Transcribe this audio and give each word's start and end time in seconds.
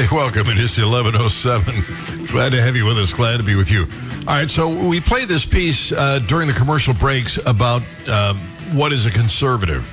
Hey, 0.00 0.08
welcome. 0.16 0.48
It 0.48 0.56
is 0.56 0.78
1107. 0.78 2.26
Glad 2.28 2.52
to 2.52 2.62
have 2.62 2.74
you 2.74 2.86
with 2.86 2.96
us. 2.96 3.12
Glad 3.12 3.36
to 3.36 3.42
be 3.42 3.54
with 3.54 3.70
you. 3.70 3.86
All 4.20 4.28
right, 4.28 4.48
so 4.48 4.66
we 4.66 4.98
played 4.98 5.28
this 5.28 5.44
piece 5.44 5.92
uh, 5.92 6.20
during 6.20 6.48
the 6.48 6.54
commercial 6.54 6.94
breaks 6.94 7.38
about 7.44 7.82
um, 8.08 8.38
what 8.72 8.94
is 8.94 9.04
a 9.04 9.10
conservative. 9.10 9.86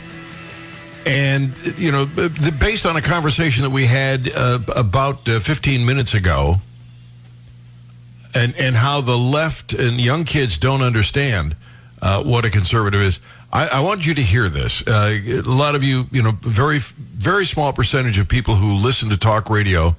And, 1.05 1.53
you 1.77 1.91
know, 1.91 2.05
based 2.05 2.85
on 2.85 2.95
a 2.95 3.01
conversation 3.01 3.63
that 3.63 3.69
we 3.69 3.85
had 3.85 4.31
uh, 4.33 4.59
about 4.77 5.27
uh, 5.27 5.41
15 5.41 5.85
minutes 5.85 6.13
ago, 6.13 6.61
and, 8.33 8.55
and 8.55 8.77
how 8.77 9.01
the 9.01 9.17
left 9.17 9.73
and 9.73 9.99
young 9.99 10.23
kids 10.23 10.57
don't 10.57 10.83
understand 10.83 11.53
uh, 12.01 12.23
what 12.23 12.45
a 12.45 12.49
conservative 12.49 13.01
is. 13.01 13.19
I, 13.57 13.67
I 13.67 13.79
want 13.79 14.05
you 14.05 14.13
to 14.13 14.21
hear 14.21 14.49
this. 14.49 14.85
Uh, 14.85 15.19
a 15.25 15.41
lot 15.41 15.73
of 15.73 15.83
you, 15.83 16.05
you 16.11 16.21
know, 16.21 16.31
very 16.41 16.77
very 16.77 17.43
small 17.43 17.73
percentage 17.73 18.19
of 18.19 18.27
people 18.27 18.55
who 18.55 18.73
listen 18.73 19.09
to 19.09 19.17
talk 19.17 19.49
radio 19.49 19.95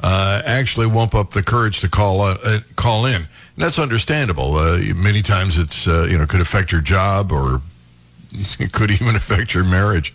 uh, 0.00 0.42
actually 0.44 0.86
won't 0.86 1.12
up 1.12 1.32
the 1.32 1.42
courage 1.42 1.80
to 1.80 1.88
call 1.88 2.20
uh, 2.20 2.38
uh, 2.44 2.60
call 2.76 3.06
in. 3.06 3.16
And 3.16 3.28
that's 3.56 3.80
understandable. 3.80 4.54
Uh, 4.54 4.78
many 4.94 5.22
times 5.22 5.58
it's 5.58 5.88
uh, 5.88 6.06
you 6.08 6.18
know 6.18 6.24
could 6.24 6.40
affect 6.40 6.70
your 6.70 6.80
job 6.80 7.32
or 7.32 7.62
it 8.60 8.70
could 8.70 8.92
even 8.92 9.16
affect 9.16 9.54
your 9.54 9.64
marriage. 9.64 10.14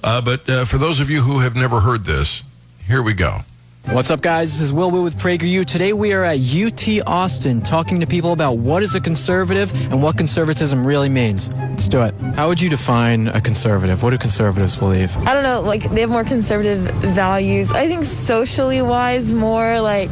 But 0.00 0.46
for 0.68 0.78
those 0.78 1.00
of 1.00 1.10
you 1.10 1.22
who 1.22 1.40
have 1.40 1.56
never 1.56 1.80
heard 1.80 2.04
this, 2.04 2.44
here 2.86 3.02
we 3.02 3.14
go. 3.14 3.40
What's 3.90 4.10
up, 4.10 4.22
guys? 4.22 4.52
This 4.52 4.62
is 4.62 4.72
Will 4.72 4.90
Witt 4.90 5.02
with 5.02 5.18
PragerU. 5.18 5.66
Today 5.66 5.92
we 5.92 6.14
are 6.14 6.24
at 6.24 6.38
UT 6.38 7.06
Austin 7.06 7.60
talking 7.60 8.00
to 8.00 8.06
people 8.06 8.32
about 8.32 8.56
what 8.56 8.82
is 8.82 8.94
a 8.94 9.00
conservative 9.00 9.70
and 9.92 10.02
what 10.02 10.16
conservatism 10.16 10.86
really 10.86 11.10
means. 11.10 11.52
Let's 11.54 11.86
do 11.86 12.00
it. 12.00 12.14
How 12.34 12.48
would 12.48 12.62
you 12.62 12.70
define 12.70 13.28
a 13.28 13.42
conservative? 13.42 14.02
What 14.02 14.10
do 14.10 14.18
conservatives 14.18 14.74
believe? 14.76 15.14
I 15.18 15.34
don't 15.34 15.42
know, 15.42 15.60
like 15.60 15.90
they 15.90 16.00
have 16.00 16.08
more 16.08 16.24
conservative 16.24 16.80
values. 17.14 17.72
I 17.72 17.86
think 17.86 18.04
socially 18.04 18.80
wise, 18.80 19.34
more 19.34 19.80
like 19.80 20.10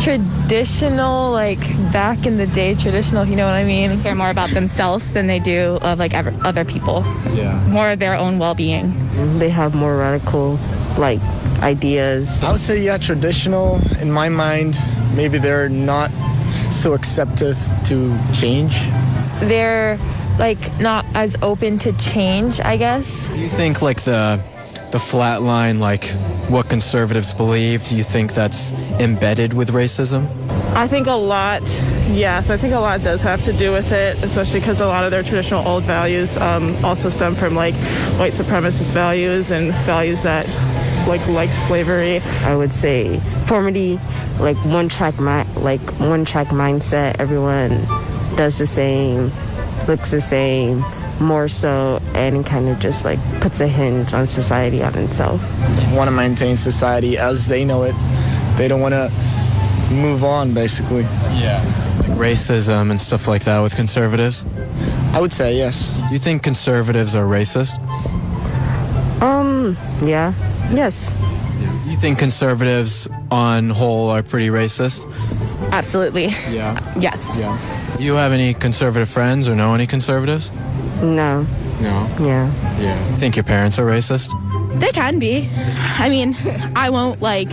traditional, 0.00 1.30
like 1.30 1.60
back 1.92 2.24
in 2.24 2.38
the 2.38 2.46
day, 2.46 2.74
traditional, 2.74 3.22
if 3.22 3.28
you 3.28 3.36
know 3.36 3.44
what 3.44 3.54
I 3.54 3.64
mean. 3.64 4.00
care 4.00 4.14
more 4.14 4.30
about 4.30 4.48
themselves 4.50 5.12
than 5.12 5.26
they 5.26 5.38
do 5.38 5.78
of 5.82 5.98
like 5.98 6.14
ever, 6.14 6.34
other 6.42 6.64
people. 6.64 7.02
Yeah. 7.34 7.62
More 7.68 7.90
of 7.90 7.98
their 7.98 8.14
own 8.14 8.38
well-being. 8.38 8.94
They 9.38 9.50
have 9.50 9.74
more 9.74 9.98
radical, 9.98 10.58
like, 10.96 11.20
ideas. 11.62 12.42
I 12.42 12.52
would 12.52 12.60
say, 12.60 12.82
yeah, 12.82 12.98
traditional. 12.98 13.80
In 13.98 14.10
my 14.10 14.28
mind, 14.28 14.78
maybe 15.14 15.38
they're 15.38 15.68
not 15.68 16.10
so 16.72 16.94
acceptive 16.94 17.58
to 17.86 18.18
change. 18.32 18.78
They're 19.40 19.98
like 20.38 20.80
not 20.80 21.04
as 21.14 21.36
open 21.42 21.78
to 21.80 21.92
change, 21.94 22.60
I 22.60 22.76
guess. 22.76 23.28
Do 23.28 23.38
you 23.38 23.48
think 23.48 23.82
like 23.82 24.02
the 24.02 24.42
the 24.90 24.98
flat 24.98 25.40
line, 25.42 25.78
like 25.78 26.04
what 26.48 26.68
conservatives 26.68 27.32
believe, 27.32 27.86
do 27.88 27.96
you 27.96 28.02
think 28.02 28.32
that's 28.32 28.72
embedded 28.98 29.52
with 29.52 29.70
racism? 29.70 30.28
I 30.74 30.88
think 30.88 31.06
a 31.06 31.12
lot, 31.12 31.62
yes, 32.10 32.50
I 32.50 32.56
think 32.56 32.74
a 32.74 32.80
lot 32.80 33.02
does 33.02 33.20
have 33.20 33.44
to 33.44 33.52
do 33.52 33.70
with 33.70 33.92
it, 33.92 34.22
especially 34.24 34.60
because 34.60 34.80
a 34.80 34.86
lot 34.86 35.04
of 35.04 35.10
their 35.10 35.22
traditional 35.22 35.66
old 35.66 35.84
values 35.84 36.36
um, 36.38 36.76
also 36.84 37.10
stem 37.10 37.34
from 37.34 37.54
like 37.54 37.74
white 38.18 38.32
supremacist 38.32 38.90
values 38.92 39.50
and 39.50 39.72
values 39.84 40.22
that 40.22 40.46
like 41.06 41.26
like 41.28 41.50
slavery. 41.50 42.20
I 42.44 42.54
would 42.54 42.72
say 42.72 43.18
formerly, 43.46 43.98
like 44.38 44.56
one 44.64 44.88
track, 44.88 45.18
mi- 45.18 45.44
like 45.60 45.80
one 45.98 46.24
track 46.24 46.48
mindset. 46.48 47.16
Everyone 47.18 47.70
does 48.36 48.58
the 48.58 48.66
same, 48.66 49.30
looks 49.88 50.10
the 50.10 50.20
same, 50.20 50.84
more 51.20 51.48
so, 51.48 52.00
and 52.14 52.44
kind 52.46 52.68
of 52.68 52.78
just 52.78 53.04
like 53.04 53.18
puts 53.40 53.60
a 53.60 53.66
hinge 53.68 54.12
on 54.12 54.26
society 54.26 54.82
on 54.82 54.94
itself. 54.96 55.40
Want 55.92 56.08
to 56.08 56.12
maintain 56.12 56.56
society 56.56 57.18
as 57.18 57.46
they 57.46 57.64
know 57.64 57.82
it. 57.84 57.94
They 58.56 58.68
don't 58.68 58.80
want 58.80 58.94
to 58.94 59.10
move 59.92 60.22
on, 60.24 60.54
basically. 60.54 61.02
Yeah. 61.34 61.62
Like 62.00 62.18
racism 62.18 62.90
and 62.90 63.00
stuff 63.00 63.26
like 63.26 63.44
that 63.44 63.60
with 63.60 63.74
conservatives? 63.74 64.44
I 65.12 65.20
would 65.20 65.32
say 65.32 65.56
yes. 65.56 65.88
Do 66.08 66.12
you 66.14 66.20
think 66.20 66.42
conservatives 66.42 67.14
are 67.16 67.24
racist? 67.24 67.80
Um, 69.20 69.76
yeah, 70.02 70.32
yes. 70.72 71.14
You 71.86 71.96
think 71.96 72.18
conservatives 72.18 73.08
on 73.30 73.70
whole 73.70 74.10
are 74.10 74.22
pretty 74.22 74.48
racist? 74.48 75.04
Absolutely. 75.72 76.26
Yeah. 76.48 76.78
Yes. 76.98 77.20
Yeah. 77.36 77.58
Do 77.96 78.04
you 78.04 78.14
have 78.14 78.32
any 78.32 78.54
conservative 78.54 79.08
friends 79.08 79.48
or 79.48 79.54
know 79.54 79.74
any 79.74 79.86
conservatives? 79.86 80.52
No, 81.02 81.46
No. 81.80 82.08
yeah. 82.20 82.50
Yeah. 82.78 83.10
You 83.10 83.16
think 83.16 83.36
your 83.36 83.44
parents 83.44 83.78
are 83.78 83.84
racist? 83.86 84.30
They 84.80 84.92
can 84.92 85.18
be. 85.18 85.48
I 85.98 86.08
mean, 86.08 86.36
I 86.76 86.90
won't 86.90 87.20
like. 87.20 87.48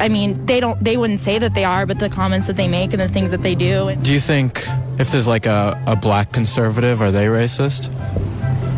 I 0.00 0.08
mean, 0.08 0.44
they 0.46 0.58
don't. 0.58 0.82
They 0.82 0.96
wouldn't 0.96 1.20
say 1.20 1.38
that 1.38 1.54
they 1.54 1.64
are, 1.64 1.86
but 1.86 1.98
the 2.00 2.08
comments 2.08 2.46
that 2.46 2.56
they 2.56 2.66
make 2.66 2.92
and 2.92 3.00
the 3.00 3.08
things 3.08 3.30
that 3.30 3.42
they 3.42 3.54
do. 3.54 3.94
Do 4.02 4.12
you 4.12 4.18
think 4.20 4.64
if 4.98 5.12
there's 5.12 5.28
like 5.28 5.46
a, 5.46 5.80
a 5.86 5.94
black 5.94 6.32
conservative, 6.32 7.00
are 7.02 7.10
they 7.12 7.26
racist? 7.26 7.92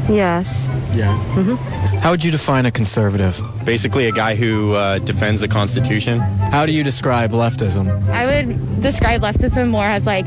Yes. 0.09 0.66
Yeah. 0.93 1.16
Mm-hmm. 1.34 1.55
How 1.99 2.11
would 2.11 2.25
you 2.25 2.31
define 2.31 2.66
a 2.66 2.71
conservative? 2.71 3.41
Basically 3.64 4.06
a 4.06 4.12
guy 4.12 4.34
who 4.34 4.72
uh, 4.72 4.98
defends 5.00 5.41
the 5.41 5.48
Constitution. 5.48 6.19
How 6.19 6.66
do 6.66 6.72
you 6.72 6.84
describe 6.84 7.32
leftism? 7.32 7.86
I 8.10 8.26
would 8.26 8.82
describe 8.82 9.22
leftism 9.22 9.70
more 9.70 9.84
as 9.84 10.06
like 10.06 10.26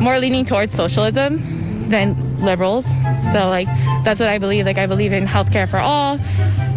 more 0.00 0.18
leaning 0.18 0.44
towards 0.44 0.74
socialism 0.74 1.88
than 1.88 2.16
liberals. 2.44 2.84
So 3.32 3.48
like 3.48 3.68
that's 4.04 4.20
what 4.20 4.28
I 4.28 4.38
believe. 4.38 4.66
Like 4.66 4.78
I 4.78 4.86
believe 4.86 5.12
in 5.12 5.26
healthcare 5.26 5.68
for 5.68 5.78
all. 5.78 6.18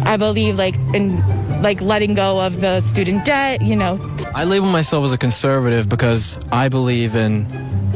I 0.04 0.16
believe 0.16 0.56
like 0.56 0.74
in 0.94 1.22
like 1.62 1.80
letting 1.80 2.14
go 2.14 2.40
of 2.40 2.60
the 2.60 2.80
student 2.82 3.24
debt. 3.24 3.62
You 3.62 3.76
know, 3.76 3.98
I 4.34 4.44
label 4.44 4.66
myself 4.66 5.04
as 5.04 5.12
a 5.12 5.18
conservative 5.18 5.88
because 5.88 6.40
I 6.50 6.68
believe 6.68 7.14
in 7.14 7.46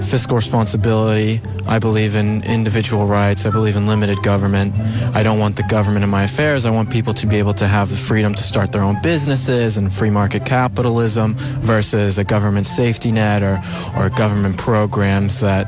fiscal 0.02 0.36
responsibility. 0.36 1.40
I 1.66 1.78
believe 1.78 2.14
in 2.14 2.44
individual 2.44 3.06
rights. 3.06 3.46
I 3.46 3.50
believe 3.50 3.76
in 3.76 3.86
limited 3.86 4.22
government. 4.22 4.78
I 5.14 5.22
don't 5.22 5.38
want 5.38 5.56
the 5.56 5.62
government 5.64 6.04
in 6.04 6.10
my 6.10 6.24
affairs. 6.24 6.64
I 6.64 6.70
want 6.70 6.90
people 6.90 7.14
to 7.14 7.26
be 7.26 7.36
able 7.36 7.54
to 7.54 7.66
have 7.66 7.90
the 7.90 7.96
freedom 7.96 8.34
to 8.34 8.42
start 8.42 8.72
their 8.72 8.82
own 8.82 9.00
businesses 9.02 9.76
and 9.76 9.92
free 9.92 10.10
market 10.10 10.44
capitalism 10.44 11.34
versus 11.62 12.18
a 12.18 12.24
government 12.24 12.66
safety 12.66 13.12
net 13.12 13.42
or, 13.42 13.58
or 13.96 14.10
government 14.10 14.58
programs 14.58 15.40
that 15.40 15.66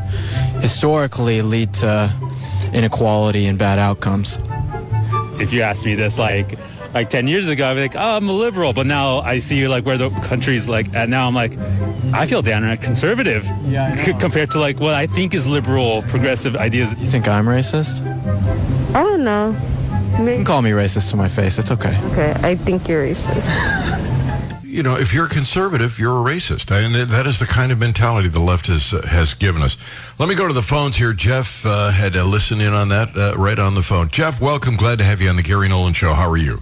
historically 0.62 1.43
lead 1.43 1.72
to 1.75 2.12
inequality 2.72 3.47
and 3.47 3.59
bad 3.59 3.78
outcomes. 3.78 4.38
if 5.41 5.53
you 5.53 5.62
asked 5.62 5.87
me 5.87 5.94
this 5.94 6.19
like 6.19 6.59
like 6.94 7.10
10 7.10 7.28
years 7.28 7.49
ago 7.49 7.69
i'd 7.71 7.75
be 7.75 7.81
like 7.81 7.97
oh 7.97 8.16
i'm 8.16 8.28
a 8.28 8.32
liberal 8.32 8.72
but 8.72 8.87
now 8.87 9.19
i 9.21 9.38
see 9.38 9.69
like 9.69 9.84
where 9.84 9.99
the 9.99 10.10
country's 10.22 10.69
like 10.69 10.93
at 10.94 11.09
now 11.09 11.26
i'm 11.26 11.34
like 11.34 11.56
i 12.15 12.26
feel 12.26 12.41
downright 12.43 12.81
conservative 12.81 13.44
Yeah, 13.66 13.94
I 13.94 14.03
c- 14.04 14.12
compared 14.15 14.50
to 14.53 14.59
like 14.59 14.81
what 14.81 14.94
i 14.94 15.06
think 15.06 15.34
is 15.34 15.47
liberal 15.47 16.03
progressive 16.03 16.56
ideas 16.56 16.91
You 16.99 17.06
think 17.06 17.28
I'm 17.28 17.47
racist? 17.47 18.00
I 18.94 19.03
don't 19.03 19.22
know. 19.22 19.54
You 20.19 20.25
can 20.37 20.44
call 20.44 20.62
me 20.62 20.71
racist 20.71 21.10
to 21.10 21.16
my 21.16 21.28
face. 21.28 21.59
It's 21.59 21.71
okay. 21.71 21.97
Okay, 22.12 22.34
I 22.43 22.54
think 22.56 22.88
you're 22.88 23.05
racist. 23.06 23.44
you 24.65 24.82
know, 24.82 24.97
if 24.97 25.12
you're 25.12 25.26
a 25.26 25.28
conservative, 25.28 25.99
you're 25.99 26.16
a 26.26 26.34
racist, 26.34 26.70
and 26.72 26.94
that 27.10 27.26
is 27.26 27.38
the 27.38 27.44
kind 27.47 27.70
of 27.70 27.78
mentality 27.78 28.28
the 28.28 28.41
left 28.41 28.66
has 28.66 28.93
uh, 28.94 29.03
has 29.06 29.34
given 29.34 29.62
us. 29.62 29.76
Let 30.19 30.28
me 30.28 30.34
go 30.34 30.49
to 30.49 30.55
the 30.55 30.62
phones 30.62 30.97
here. 30.97 31.12
Jeff 31.12 31.65
uh, 31.66 31.91
had 31.91 32.15
to 32.15 32.25
listen 32.25 32.60
in 32.60 32.72
on 32.72 32.88
that 32.88 33.15
uh, 33.16 33.34
right 33.37 33.59
on 33.59 33.75
the 33.75 33.82
phone. 33.82 34.09
Jeff, 34.09 34.41
welcome. 34.41 34.76
Glad 34.76 34.99
to 34.99 35.05
have 35.05 35.20
you 35.20 35.28
on 35.28 35.37
the 35.37 35.43
Gary 35.43 35.69
Nolan 35.69 35.93
Show. 35.93 36.15
How 36.15 36.28
are 36.28 36.38
you? 36.38 36.60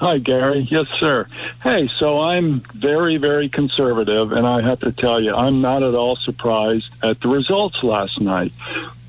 Hi, 0.00 0.16
Gary. 0.16 0.60
Yes, 0.60 0.86
sir. 0.98 1.26
Hey, 1.62 1.86
so 1.98 2.20
I'm 2.22 2.60
very, 2.60 3.18
very 3.18 3.50
conservative, 3.50 4.32
and 4.32 4.46
I 4.46 4.62
have 4.62 4.80
to 4.80 4.92
tell 4.92 5.20
you, 5.20 5.34
I'm 5.34 5.60
not 5.60 5.82
at 5.82 5.94
all 5.94 6.16
surprised 6.16 6.88
at 7.02 7.20
the 7.20 7.28
results 7.28 7.82
last 7.82 8.18
night. 8.18 8.54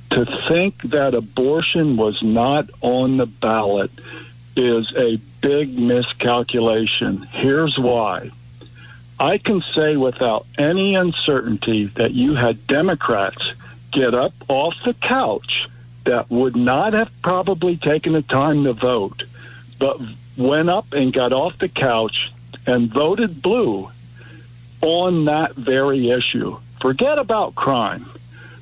To 0.09 0.25
think 0.49 0.81
that 0.81 1.13
abortion 1.13 1.95
was 1.95 2.21
not 2.21 2.69
on 2.81 3.15
the 3.15 3.25
ballot 3.25 3.89
is 4.57 4.93
a 4.97 5.15
big 5.39 5.79
miscalculation. 5.79 7.21
Here's 7.21 7.79
why. 7.79 8.31
I 9.17 9.37
can 9.37 9.63
say 9.73 9.95
without 9.95 10.45
any 10.57 10.95
uncertainty 10.95 11.85
that 11.85 12.11
you 12.11 12.35
had 12.35 12.67
Democrats 12.67 13.53
get 13.93 14.13
up 14.13 14.33
off 14.49 14.75
the 14.83 14.95
couch 14.95 15.69
that 16.03 16.29
would 16.29 16.57
not 16.57 16.91
have 16.91 17.09
probably 17.21 17.77
taken 17.77 18.11
the 18.11 18.21
time 18.23 18.65
to 18.65 18.73
vote, 18.73 19.23
but 19.79 19.97
went 20.37 20.69
up 20.69 20.93
and 20.93 21.13
got 21.13 21.33
off 21.33 21.57
the 21.57 21.69
couch 21.69 22.31
and 22.65 22.91
voted 22.91 23.41
blue 23.41 23.89
on 24.81 25.25
that 25.25 25.55
very 25.55 26.09
issue. 26.09 26.59
Forget 26.79 27.19
about 27.19 27.55
crime. 27.55 28.05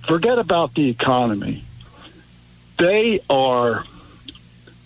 Forget 0.08 0.40
about 0.40 0.74
the 0.74 0.90
economy. 0.90 1.64
They 2.78 3.22
are 3.30 3.86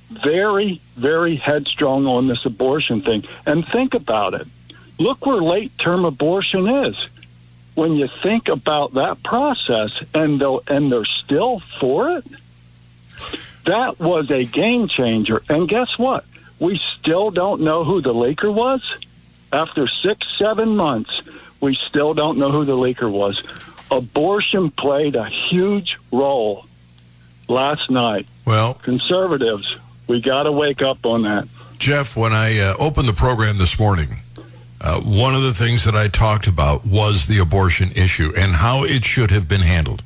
very, 0.10 0.82
very 0.96 1.36
headstrong 1.36 2.06
on 2.06 2.28
this 2.28 2.46
abortion 2.46 3.02
thing. 3.02 3.26
And 3.46 3.68
think 3.68 3.94
about 3.94 4.34
it. 4.34 4.48
Look 5.00 5.26
where 5.26 5.42
late 5.42 5.78
term 5.78 6.06
abortion 6.06 6.68
is. 6.68 6.96
When 7.76 7.94
you 7.96 8.08
think 8.22 8.50
about 8.50 8.94
that 8.94 9.24
process 9.24 9.92
and 10.14 10.40
they'll, 10.40 10.62
and 10.68 10.92
they're 10.92 11.06
still 11.06 11.62
for 11.80 12.18
it, 12.18 12.26
that 13.66 14.00
was 14.00 14.30
a 14.30 14.44
game 14.44 14.88
changer. 14.88 15.42
And 15.50 15.68
guess 15.68 15.98
what? 15.98 16.26
We 16.64 16.80
still 16.98 17.30
don't 17.30 17.60
know 17.60 17.84
who 17.84 18.02
the 18.02 18.14
leaker 18.14 18.52
was. 18.54 18.82
after 19.52 19.86
six, 19.86 20.26
seven 20.38 20.78
months, 20.78 21.12
we 21.60 21.76
still 21.76 22.14
don't 22.14 22.38
know 22.38 22.52
who 22.52 22.64
the 22.64 22.78
leaker 22.78 23.12
was. 23.12 23.44
Abortion 23.92 24.72
played 24.72 25.18
a 25.18 25.26
huge 25.26 25.98
role 26.10 26.66
last 27.50 27.90
night. 27.92 28.28
Well, 28.46 28.76
conservatives, 28.76 29.76
we 30.08 30.22
got 30.22 30.44
to 30.44 30.54
wake 30.54 30.82
up 30.82 31.06
on 31.06 31.24
that. 31.24 31.50
Jeff, 31.80 32.16
when 32.16 32.32
I 32.32 32.58
uh, 32.60 32.76
opened 32.80 33.10
the 33.10 33.14
program 33.14 33.58
this 33.58 33.78
morning, 33.78 34.20
uh, 34.80 35.02
one 35.02 35.36
of 35.36 35.44
the 35.44 35.54
things 35.54 35.84
that 35.84 35.98
I 35.98 36.08
talked 36.08 36.48
about 36.48 36.86
was 36.86 37.26
the 37.26 37.40
abortion 37.40 37.92
issue 37.92 38.32
and 38.38 38.54
how 38.54 38.86
it 38.86 39.04
should 39.04 39.32
have 39.32 39.50
been 39.50 39.62
handled. 39.62 40.02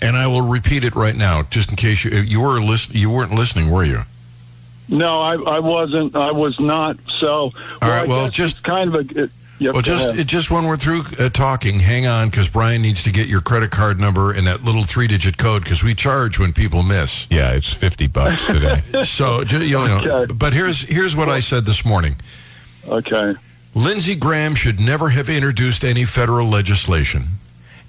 And 0.00 0.16
I 0.16 0.28
will 0.28 0.48
repeat 0.48 0.82
it 0.82 0.94
right 0.94 1.14
now, 1.14 1.42
just 1.42 1.68
in 1.68 1.76
case 1.76 2.04
you 2.04 2.10
you 2.20 2.40
were 2.40 2.58
listen, 2.60 2.96
you 2.96 3.10
weren't 3.10 3.32
listening, 3.32 3.70
were 3.70 3.84
you? 3.84 4.04
No, 4.88 5.20
I, 5.20 5.34
I 5.34 5.58
wasn't. 5.60 6.14
I 6.14 6.32
was 6.32 6.58
not. 6.60 6.98
So, 7.18 7.26
All 7.36 7.52
right. 7.82 8.02
I 8.02 8.06
Well, 8.06 8.28
just 8.28 8.62
kind 8.62 8.94
of 8.94 9.10
a. 9.10 9.24
It, 9.24 9.30
yep, 9.58 9.72
well, 9.72 9.82
just 9.82 10.18
it, 10.18 10.26
just 10.26 10.50
when 10.50 10.64
we're 10.66 10.76
through 10.76 11.04
uh, 11.18 11.30
talking, 11.30 11.80
hang 11.80 12.06
on, 12.06 12.28
because 12.28 12.48
Brian 12.48 12.82
needs 12.82 13.02
to 13.04 13.10
get 13.10 13.26
your 13.26 13.40
credit 13.40 13.70
card 13.70 13.98
number 13.98 14.32
and 14.32 14.46
that 14.46 14.62
little 14.62 14.84
three-digit 14.84 15.38
code 15.38 15.64
because 15.64 15.82
we 15.82 15.94
charge 15.94 16.38
when 16.38 16.52
people 16.52 16.82
miss. 16.82 17.26
Yeah, 17.30 17.52
it's 17.52 17.72
fifty 17.72 18.06
bucks 18.08 18.46
today. 18.46 18.82
so, 19.04 19.40
you 19.42 19.70
know, 19.70 20.00
Okay. 20.04 20.32
but 20.34 20.52
here's 20.52 20.82
here's 20.82 21.16
what 21.16 21.28
I 21.28 21.40
said 21.40 21.64
this 21.64 21.84
morning. 21.84 22.16
Okay. 22.86 23.34
Lindsey 23.74 24.14
Graham 24.14 24.54
should 24.54 24.78
never 24.78 25.08
have 25.08 25.28
introduced 25.28 25.82
any 25.84 26.04
federal 26.04 26.48
legislation. 26.48 27.28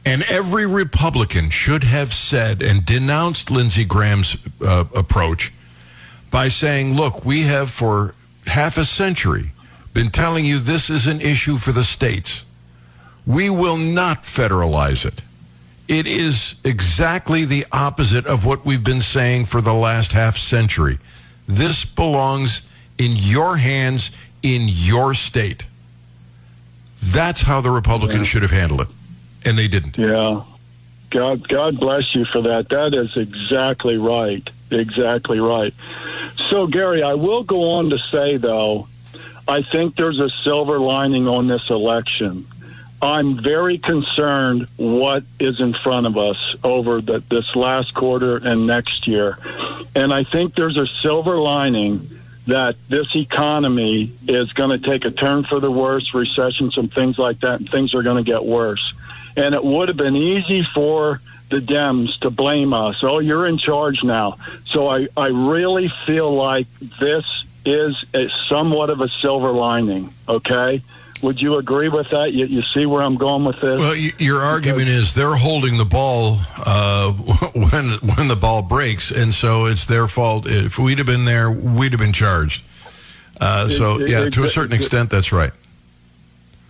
And 0.07 0.23
every 0.23 0.65
Republican 0.65 1.49
should 1.49 1.83
have 1.83 2.13
said 2.13 2.61
and 2.61 2.85
denounced 2.85 3.51
Lindsey 3.51 3.85
Graham's 3.85 4.37
uh, 4.61 4.85
approach 4.95 5.51
by 6.35 6.49
saying, 6.49 6.93
look, 6.93 7.23
we 7.23 7.43
have 7.43 7.71
for 7.71 8.13
half 8.45 8.77
a 8.77 8.83
century 8.83 9.51
been 9.93 10.09
telling 10.09 10.43
you 10.43 10.59
this 10.59 10.89
is 10.89 11.07
an 11.07 11.21
issue 11.21 11.57
for 11.57 11.71
the 11.71 11.85
states. 11.85 12.43
We 13.25 13.49
will 13.49 13.77
not 13.77 14.23
federalize 14.23 15.05
it. 15.05 15.21
It 15.87 16.05
is 16.05 16.55
exactly 16.65 17.45
the 17.45 17.65
opposite 17.71 18.27
of 18.27 18.45
what 18.45 18.65
we've 18.65 18.83
been 18.83 18.99
saying 18.99 19.45
for 19.45 19.61
the 19.61 19.73
last 19.73 20.11
half 20.11 20.35
century. 20.35 20.97
This 21.47 21.85
belongs 21.85 22.63
in 22.97 23.13
your 23.13 23.55
hands 23.55 24.11
in 24.43 24.63
your 24.67 25.13
state. 25.13 25.65
That's 27.01 27.43
how 27.43 27.61
the 27.61 27.71
Republicans 27.71 28.27
should 28.27 28.41
have 28.41 28.51
handled 28.51 28.81
it. 28.81 28.87
And 29.45 29.57
they 29.57 29.69
didn't. 29.69 29.97
Yeah. 29.97 30.43
God, 31.11 31.47
God 31.47 31.79
bless 31.79 32.13
you 32.13 32.25
for 32.25 32.41
that. 32.41 32.67
That 32.67 32.93
is 32.93 33.15
exactly 33.15 33.95
right. 33.95 34.49
Exactly 34.71 35.39
right. 35.39 35.73
So, 36.49 36.67
Gary, 36.67 37.03
I 37.03 37.13
will 37.13 37.43
go 37.43 37.71
on 37.71 37.89
to 37.91 37.97
say, 38.11 38.37
though, 38.37 38.87
I 39.47 39.61
think 39.61 39.95
there's 39.95 40.19
a 40.19 40.29
silver 40.43 40.79
lining 40.79 41.27
on 41.27 41.47
this 41.47 41.69
election. 41.69 42.47
I'm 43.01 43.39
very 43.41 43.77
concerned 43.77 44.67
what 44.77 45.23
is 45.39 45.59
in 45.59 45.73
front 45.73 46.07
of 46.07 46.17
us 46.17 46.55
over 46.63 47.01
the, 47.01 47.19
this 47.29 47.55
last 47.55 47.93
quarter 47.93 48.37
and 48.37 48.65
next 48.65 49.07
year. 49.07 49.37
And 49.95 50.11
I 50.11 50.23
think 50.23 50.55
there's 50.55 50.77
a 50.77 50.87
silver 50.87 51.37
lining 51.37 52.09
that 52.47 52.75
this 52.89 53.15
economy 53.15 54.11
is 54.27 54.51
going 54.53 54.79
to 54.79 54.83
take 54.83 55.05
a 55.05 55.11
turn 55.11 55.43
for 55.43 55.59
the 55.59 55.69
worse, 55.69 56.13
recession, 56.13 56.71
some 56.71 56.87
things 56.87 57.17
like 57.17 57.41
that, 57.41 57.59
and 57.59 57.69
things 57.69 57.93
are 57.93 58.03
going 58.03 58.23
to 58.23 58.31
get 58.31 58.43
worse. 58.43 58.93
And 59.35 59.53
it 59.53 59.63
would 59.63 59.89
have 59.89 59.97
been 59.97 60.15
easy 60.15 60.63
for 60.73 61.21
the 61.49 61.59
Dems 61.59 62.17
to 62.19 62.29
blame 62.29 62.73
us. 62.73 63.03
Oh, 63.03 63.19
you're 63.19 63.45
in 63.45 63.57
charge 63.57 64.03
now. 64.03 64.37
So 64.65 64.87
I, 64.87 65.07
I 65.15 65.27
really 65.27 65.91
feel 66.05 66.33
like 66.33 66.67
this 66.79 67.25
is 67.65 68.03
a, 68.13 68.29
somewhat 68.47 68.89
of 68.89 69.01
a 69.01 69.09
silver 69.09 69.51
lining. 69.51 70.13
Okay. 70.27 70.81
Would 71.21 71.41
you 71.41 71.55
agree 71.55 71.89
with 71.89 72.09
that? 72.09 72.33
You, 72.33 72.45
you 72.45 72.61
see 72.61 72.85
where 72.85 73.01
I'm 73.01 73.15
going 73.15 73.45
with 73.45 73.61
this? 73.61 73.79
Well, 73.79 73.95
your 73.95 74.41
argument 74.41 74.89
is 74.89 75.13
they're 75.13 75.35
holding 75.35 75.77
the 75.77 75.85
ball 75.85 76.39
uh, 76.57 77.11
when 77.53 77.91
when 78.15 78.27
the 78.27 78.35
ball 78.35 78.61
breaks, 78.61 79.11
and 79.11 79.33
so 79.33 79.65
it's 79.65 79.85
their 79.85 80.07
fault. 80.07 80.45
If 80.45 80.77
we'd 80.77 80.97
have 80.97 81.07
been 81.07 81.25
there, 81.25 81.49
we'd 81.49 81.93
have 81.93 82.01
been 82.01 82.13
charged. 82.13 82.63
Uh, 83.39 83.69
so, 83.69 83.99
yeah, 83.99 84.29
to 84.29 84.43
a 84.43 84.49
certain 84.49 84.73
extent, 84.73 85.09
that's 85.09 85.31
right. 85.31 85.51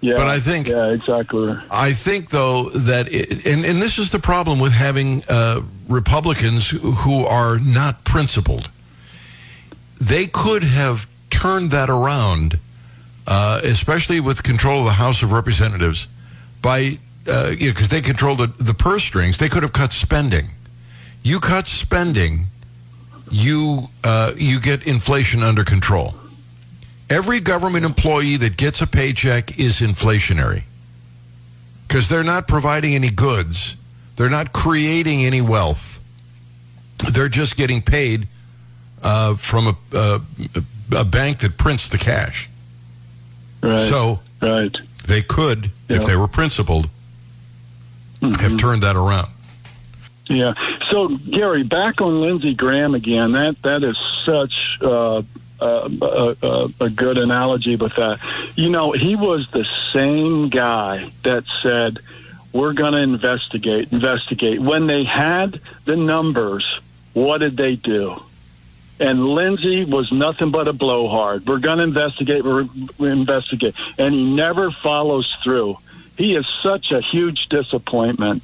Yeah. 0.02 0.16
but 0.16 0.28
I 0.28 0.40
think- 0.40 0.68
Yeah, 0.68 0.88
exactly. 0.92 1.56
I 1.72 1.94
think, 1.94 2.30
though, 2.30 2.70
that, 2.70 3.12
it, 3.12 3.46
and, 3.46 3.66
and 3.66 3.82
this 3.82 3.98
is 3.98 4.12
the 4.12 4.20
problem 4.20 4.60
with 4.60 4.74
having 4.74 5.24
uh, 5.30 5.62
Republicans 5.88 6.70
who 6.70 7.26
are 7.26 7.58
not 7.60 8.04
principled. 8.04 8.70
They 10.00 10.28
could 10.28 10.64
have 10.64 11.08
turned 11.30 11.72
that 11.72 11.90
around, 11.90 12.60
uh, 13.28 13.62
especially 13.64 14.20
with 14.20 14.44
control 14.44 14.80
of 14.80 14.86
the 14.86 14.92
House 14.94 15.24
of 15.24 15.32
Representatives, 15.32 16.08
by, 16.62 17.00
because 17.24 17.62
you 17.62 17.74
know, 17.74 17.82
they 17.88 18.02
control 18.02 18.36
the, 18.36 18.48
the 18.48 18.74
purse 18.74 19.04
strings. 19.04 19.38
They 19.38 19.50
could 19.50 19.64
have 19.64 19.74
cut 19.74 19.94
spending. 19.94 20.50
You 21.24 21.40
cut 21.40 21.68
spending, 21.68 22.48
you, 23.32 23.90
uh, 24.04 24.34
you 24.38 24.60
get 24.60 24.86
inflation 24.86 25.42
under 25.42 25.64
control. 25.64 26.14
Every 27.10 27.40
government 27.40 27.86
employee 27.86 28.38
that 28.38 28.58
gets 28.58 28.82
a 28.82 28.88
paycheck 28.88 29.60
is 29.60 29.80
inflationary 29.80 30.64
because 31.88 32.10
they're 32.10 32.24
not 32.24 32.48
providing 32.48 32.96
any 32.96 33.12
goods, 33.12 33.76
they're 34.16 34.30
not 34.30 34.54
creating 34.54 35.24
any 35.24 35.42
wealth. 35.42 36.00
They're 37.12 37.30
just 37.30 37.58
getting 37.58 37.82
paid 37.82 38.28
uh, 39.04 39.36
from 39.36 39.68
a, 39.68 39.78
uh, 39.94 40.20
a 40.96 41.06
bank 41.06 41.40
that 41.40 41.58
prints 41.58 41.90
the 41.90 41.98
cash. 41.98 42.50
Right. 43.62 43.90
So 43.90 44.22
right. 44.42 44.76
they 45.06 45.22
could, 45.22 45.72
if 45.90 46.06
they 46.06 46.16
were 46.16 46.28
principled, 46.28 46.90
Mm-hmm. 48.22 48.42
have 48.42 48.58
turned 48.58 48.82
that 48.84 48.96
around. 48.96 49.30
Yeah. 50.28 50.54
So, 50.90 51.10
Gary, 51.10 51.64
back 51.64 52.02
on 52.02 52.22
Lindsey 52.22 52.54
Graham 52.56 52.96
again. 52.96 53.34
That 53.34 53.62
that 53.62 53.84
is 53.84 53.98
such 54.26 54.80
uh, 54.82 55.22
Uh, 55.60 55.90
a, 56.02 56.36
a, 56.44 56.70
a 56.82 56.90
good 56.90 57.18
analogy 57.18 57.78
with 57.78 57.96
that. 57.96 58.20
You 58.56 58.70
know, 58.70 58.92
he 58.92 59.16
was 59.16 59.50
the 59.52 59.66
same 59.94 60.50
guy 60.50 61.10
that 61.24 61.46
said, 61.64 62.00
"We're 62.52 62.74
going 62.74 62.92
to 62.92 63.00
investigate, 63.00 63.94
investigate." 63.94 64.60
When 64.60 64.88
they 64.88 65.06
had 65.06 65.62
the 65.86 65.96
numbers, 65.96 66.82
what 67.14 67.40
did 67.40 67.56
they 67.56 67.78
do? 67.78 68.22
And 69.00 69.26
Lindsey 69.26 69.86
was 69.86 70.12
nothing 70.12 70.52
but 70.52 70.68
a 70.68 70.74
blowhard. 70.74 71.48
We're 71.48 71.60
going 71.60 71.78
to 71.78 71.84
investigate. 71.84 72.44
We're 72.44 72.68
we 72.98 73.10
investigate, 73.10 73.76
and 73.98 74.14
he 74.14 74.24
never 74.24 74.72
follows 74.72 75.34
through. 75.42 75.78
He 76.18 76.36
is 76.36 76.46
such 76.62 76.92
a 76.92 77.02
huge 77.02 77.48
disappointment. 77.48 78.44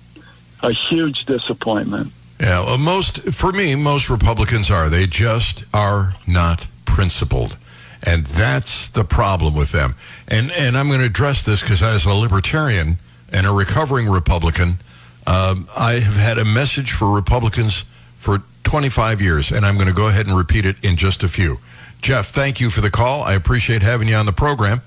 A 0.63 0.71
huge 0.71 1.25
disappointment. 1.25 2.13
Yeah, 2.39 2.65
well, 2.65 2.77
most 2.77 3.19
for 3.33 3.51
me, 3.51 3.75
most 3.75 4.09
Republicans 4.09 4.69
are. 4.71 4.89
They 4.89 5.07
just 5.07 5.63
are 5.73 6.15
not 6.27 6.67
principled, 6.91 7.55
and 8.03 8.25
that's 8.25 8.89
the 8.89 9.05
problem 9.05 9.55
with 9.55 9.71
them. 9.71 9.95
And 10.27 10.51
and 10.51 10.77
I'm 10.77 10.87
going 10.89 10.99
to 10.99 11.05
address 11.05 11.43
this 11.43 11.61
because 11.61 11.81
as 11.81 12.05
a 12.05 12.13
libertarian 12.13 12.99
and 13.31 13.47
a 13.47 13.51
recovering 13.51 14.09
Republican, 14.09 14.79
um, 15.25 15.67
I 15.77 15.93
have 15.93 16.15
had 16.15 16.37
a 16.37 16.45
message 16.45 16.91
for 16.91 17.09
Republicans 17.15 17.85
for 18.17 18.43
25 18.63 19.21
years, 19.21 19.51
and 19.51 19.65
I'm 19.65 19.75
going 19.75 19.87
to 19.87 19.93
go 19.93 20.07
ahead 20.09 20.27
and 20.27 20.37
repeat 20.37 20.65
it 20.65 20.75
in 20.83 20.97
just 20.97 21.23
a 21.23 21.29
few. 21.29 21.59
Jeff, 22.01 22.27
thank 22.27 22.59
you 22.59 22.69
for 22.69 22.81
the 22.81 22.91
call. 22.91 23.23
I 23.23 23.33
appreciate 23.33 23.81
having 23.81 24.07
you 24.07 24.15
on 24.15 24.25
the 24.25 24.33
program. 24.33 24.81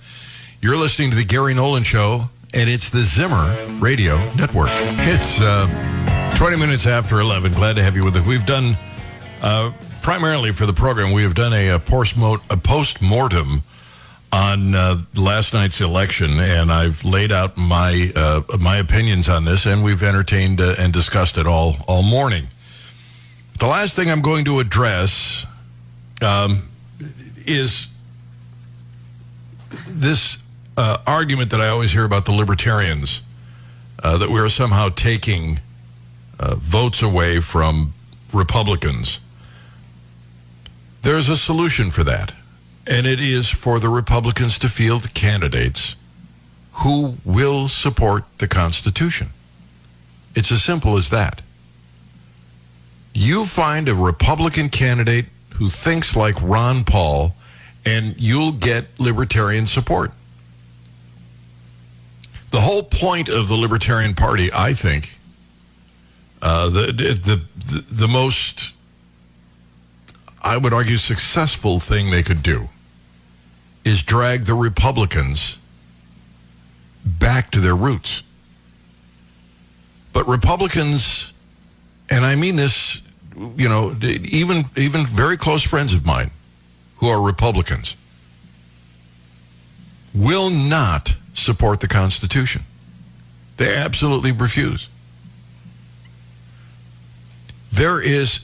You're 0.61 0.77
listening 0.77 1.11
to 1.11 1.17
the 1.17 1.25
Gary 1.25 1.55
Nolan 1.55 1.85
Show, 1.85 2.29
and 2.53 2.69
it's 2.69 2.91
the 2.91 3.03
Zimmer 3.03 3.55
Radio 3.81 4.33
Network. 4.35 4.71
It's 4.73 5.41
uh, 5.41 6.35
20 6.37 6.57
minutes 6.57 6.87
after 6.87 7.21
11. 7.21 7.53
Glad 7.53 7.77
to 7.77 7.83
have 7.83 7.97
you 7.97 8.05
with 8.05 8.17
us. 8.17 8.27
We've 8.27 8.45
done, 8.45 8.77
uh, 9.41 9.73
primarily 10.05 10.53
for 10.53 10.67
the 10.67 10.73
program, 10.75 11.13
we 11.13 11.23
have 11.23 11.35
done 11.35 11.55
a, 11.55 11.69
a, 11.69 11.77
a 11.77 12.57
post-mortem 12.59 13.63
on 14.31 14.75
uh, 14.75 15.01
last 15.17 15.55
night's 15.55 15.81
election, 15.81 16.39
and 16.41 16.71
I've 16.71 17.03
laid 17.05 17.33
out 17.33 17.57
my 17.57 18.13
uh, 18.15 18.43
my 18.61 18.77
opinions 18.77 19.31
on 19.31 19.47
this, 19.47 19.65
and 19.65 19.83
we've 19.83 20.03
entertained 20.03 20.61
uh, 20.61 20.75
and 20.79 20.93
discussed 20.93 21.39
it 21.39 21.47
all 21.47 21.77
all 21.89 22.03
morning. 22.03 22.49
The 23.59 23.67
last 23.67 23.97
thing 23.97 24.11
I'm 24.11 24.21
going 24.21 24.45
to 24.45 24.59
address 24.59 25.47
um, 26.21 26.69
is 27.47 27.89
this 29.89 30.37
uh, 30.77 30.99
argument 31.07 31.51
that 31.51 31.63
I 31.63 31.69
always 31.69 31.93
hear 31.93 32.05
about 32.05 32.27
the 32.27 32.33
libertarians 32.33 33.23
uh, 34.03 34.19
that 34.19 34.31
we're 34.31 34.51
somehow 34.51 34.91
taking 34.91 35.61
uh, 36.39 36.57
votes 36.57 37.01
away 37.01 37.41
from 37.41 37.95
Republicans. 38.35 39.21
There's 41.05 41.29
a 41.29 41.37
solution 41.37 41.91
for 41.91 42.03
that, 42.05 42.33
and 42.87 43.07
it 43.07 43.21
is 43.21 43.51
for 43.51 43.79
the 43.79 43.91
Republicans 43.91 44.59
to 44.61 44.71
field 44.71 45.13
candidates 45.13 45.97
who 46.83 47.19
will 47.27 47.69
support 47.69 48.25
the 48.39 48.49
Constitution. 48.49 49.29
It's 50.35 50.51
as 50.51 50.63
simple 50.63 50.97
as 50.97 51.11
that. 51.11 51.43
You 53.13 53.45
find 53.45 53.89
a 53.89 53.95
Republican 53.95 54.71
candidate 54.71 55.27
who 55.57 55.69
thinks 55.69 56.17
like 56.17 56.41
Ron 56.41 56.85
Paul, 56.85 57.35
and 57.85 58.15
you'll 58.19 58.53
get 58.53 58.99
libertarian 58.99 59.67
support. 59.67 60.11
The 62.51 62.63
whole 62.63 62.83
point 62.83 63.29
of 63.29 63.49
the 63.49 63.57
Libertarian 63.57 64.15
Party, 64.15 64.51
I 64.53 64.73
think, 64.73 65.19
uh, 66.41 66.71
the, 66.71 66.87
the 66.93 67.41
the 67.55 67.85
the 67.91 68.09
most, 68.09 68.74
I 70.45 70.59
would 70.59 70.75
argue, 70.75 70.99
successful 70.99 71.81
thing 71.81 72.11
they 72.11 72.23
could 72.23 72.43
do 72.43 72.69
is 73.83 74.03
drag 74.03 74.45
the 74.45 74.55
Republicans 74.55 75.57
back 77.05 77.51
to 77.53 77.61
their 77.61 77.75
roots. 77.75 78.23
But 80.13 80.29
Republicans, 80.29 81.33
and 82.11 82.27
I 82.27 82.35
mean 82.35 82.57
this, 82.57 83.01
you 83.35 83.69
know, 83.69 83.97
even 84.03 84.67
even 84.77 85.07
very 85.07 85.39
close 85.39 85.63
friends 85.63 85.95
of 85.95 86.05
mine 86.05 86.31
who 86.99 87.09
are 87.09 87.21
Republicans 87.25 87.97
will 90.15 90.51
not 90.51 91.17
support 91.33 91.81
the 91.81 91.89
Constitution. 91.89 92.65
They 93.57 93.75
absolutely 93.75 94.31
refuse. 94.31 94.89
There 97.73 98.01
is 98.01 98.41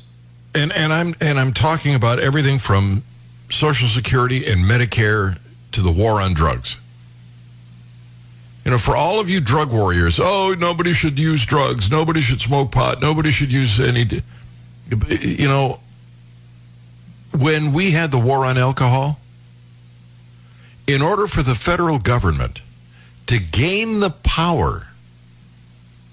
and, 0.54 0.72
and 0.72 0.92
I'm 0.92 1.14
and 1.20 1.38
I'm 1.38 1.52
talking 1.52 1.94
about 1.94 2.18
everything 2.18 2.58
from 2.58 3.02
Social 3.50 3.88
Security 3.88 4.46
and 4.46 4.64
Medicare 4.64 5.38
to 5.72 5.80
the 5.82 5.90
war 5.90 6.20
on 6.20 6.34
drugs. 6.34 6.76
You 8.64 8.72
know, 8.72 8.78
for 8.78 8.94
all 8.94 9.20
of 9.20 9.30
you 9.30 9.40
drug 9.40 9.72
warriors, 9.72 10.20
oh, 10.20 10.54
nobody 10.58 10.92
should 10.92 11.18
use 11.18 11.46
drugs, 11.46 11.90
nobody 11.90 12.20
should 12.20 12.40
smoke 12.40 12.72
pot, 12.72 13.00
nobody 13.00 13.30
should 13.30 13.50
use 13.50 13.80
any. 13.80 14.22
You 15.08 15.48
know, 15.48 15.80
when 17.36 17.72
we 17.72 17.92
had 17.92 18.10
the 18.10 18.18
war 18.18 18.44
on 18.44 18.58
alcohol, 18.58 19.18
in 20.86 21.00
order 21.00 21.26
for 21.26 21.42
the 21.42 21.54
federal 21.54 21.98
government 21.98 22.60
to 23.28 23.38
gain 23.38 24.00
the 24.00 24.10
power 24.10 24.88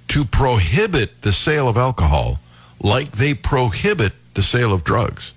to 0.07 0.23
prohibit 0.23 1.21
the 1.23 1.33
sale 1.33 1.67
of 1.67 1.75
alcohol 1.75 2.39
like 2.79 3.13
they 3.13 3.33
prohibit 3.33 4.13
the 4.37 4.43
sale 4.43 4.71
of 4.71 4.85
drugs, 4.85 5.33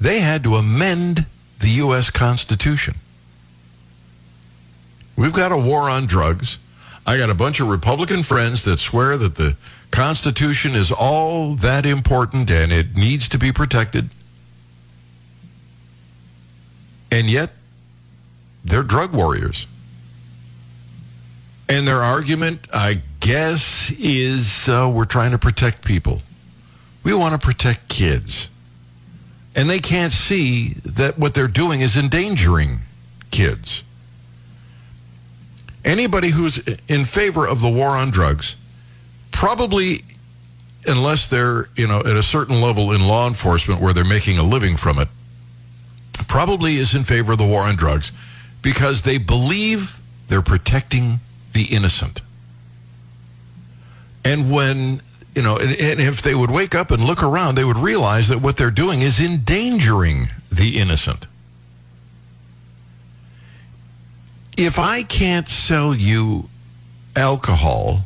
they 0.00 0.18
had 0.18 0.42
to 0.44 0.56
amend 0.56 1.24
the 1.60 1.68
U.S. 1.84 2.10
Constitution. 2.10 2.96
We've 5.16 5.32
got 5.32 5.52
a 5.52 5.56
war 5.56 5.88
on 5.88 6.06
drugs. 6.06 6.58
I 7.06 7.16
got 7.16 7.30
a 7.30 7.34
bunch 7.34 7.60
of 7.60 7.68
Republican 7.68 8.24
friends 8.24 8.64
that 8.64 8.80
swear 8.80 9.16
that 9.16 9.36
the 9.36 9.56
Constitution 9.92 10.74
is 10.74 10.90
all 10.90 11.54
that 11.54 11.86
important 11.86 12.50
and 12.50 12.72
it 12.72 12.96
needs 12.96 13.28
to 13.28 13.38
be 13.38 13.52
protected. 13.52 14.10
And 17.12 17.30
yet, 17.30 17.50
they're 18.64 18.82
drug 18.82 19.12
warriors. 19.12 19.68
And 21.68 21.86
their 21.86 22.02
argument, 22.02 22.66
I 22.72 23.02
guess, 23.20 23.92
is 23.92 24.68
uh, 24.68 24.90
we're 24.92 25.04
trying 25.04 25.30
to 25.30 25.38
protect 25.38 25.84
people. 25.84 26.22
We 27.02 27.14
want 27.14 27.32
to 27.32 27.44
protect 27.44 27.88
kids. 27.88 28.48
And 29.54 29.68
they 29.68 29.80
can't 29.80 30.12
see 30.12 30.74
that 30.84 31.18
what 31.18 31.34
they're 31.34 31.48
doing 31.48 31.80
is 31.80 31.96
endangering 31.96 32.80
kids. 33.30 33.82
Anybody 35.84 36.28
who's 36.28 36.58
in 36.88 37.04
favor 37.04 37.46
of 37.46 37.60
the 37.60 37.68
war 37.68 37.90
on 37.90 38.10
drugs, 38.10 38.54
probably, 39.32 40.04
unless 40.86 41.26
they're, 41.26 41.68
you 41.74 41.86
know, 41.86 42.00
at 42.00 42.16
a 42.16 42.22
certain 42.22 42.60
level 42.60 42.92
in 42.92 43.06
law 43.06 43.26
enforcement 43.26 43.80
where 43.80 43.92
they're 43.92 44.04
making 44.04 44.38
a 44.38 44.42
living 44.42 44.76
from 44.76 44.98
it, 44.98 45.08
probably 46.28 46.76
is 46.76 46.94
in 46.94 47.04
favor 47.04 47.32
of 47.32 47.38
the 47.38 47.46
war 47.46 47.62
on 47.62 47.76
drugs 47.76 48.12
because 48.62 49.02
they 49.02 49.18
believe 49.18 49.98
they're 50.28 50.42
protecting 50.42 51.20
the 51.52 51.64
innocent. 51.64 52.20
And 54.24 54.50
when, 54.50 55.00
you 55.34 55.42
know, 55.42 55.56
and, 55.56 55.72
and, 55.76 56.00
if 56.00 56.22
they 56.22 56.34
would 56.34 56.50
wake 56.50 56.74
up 56.74 56.90
and 56.90 57.04
look 57.04 57.22
around, 57.22 57.54
they 57.54 57.64
would 57.64 57.76
realize 57.76 58.28
that 58.28 58.40
what 58.40 58.56
they're 58.56 58.70
doing 58.70 59.02
is 59.02 59.20
endangering 59.20 60.28
the 60.50 60.78
innocent. 60.78 61.26
If 64.56 64.78
I 64.78 65.02
can't 65.02 65.48
sell 65.48 65.94
you 65.94 66.48
alcohol 67.14 68.00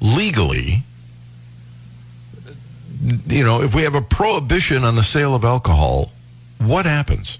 legally, 0.00 0.82
you 3.26 3.44
know, 3.44 3.62
if 3.62 3.74
we 3.74 3.82
have 3.82 3.94
a 3.94 4.02
prohibition 4.02 4.84
on 4.84 4.96
the 4.96 5.04
sale 5.04 5.34
of 5.34 5.44
alcohol, 5.44 6.10
what 6.58 6.84
happens? 6.84 7.38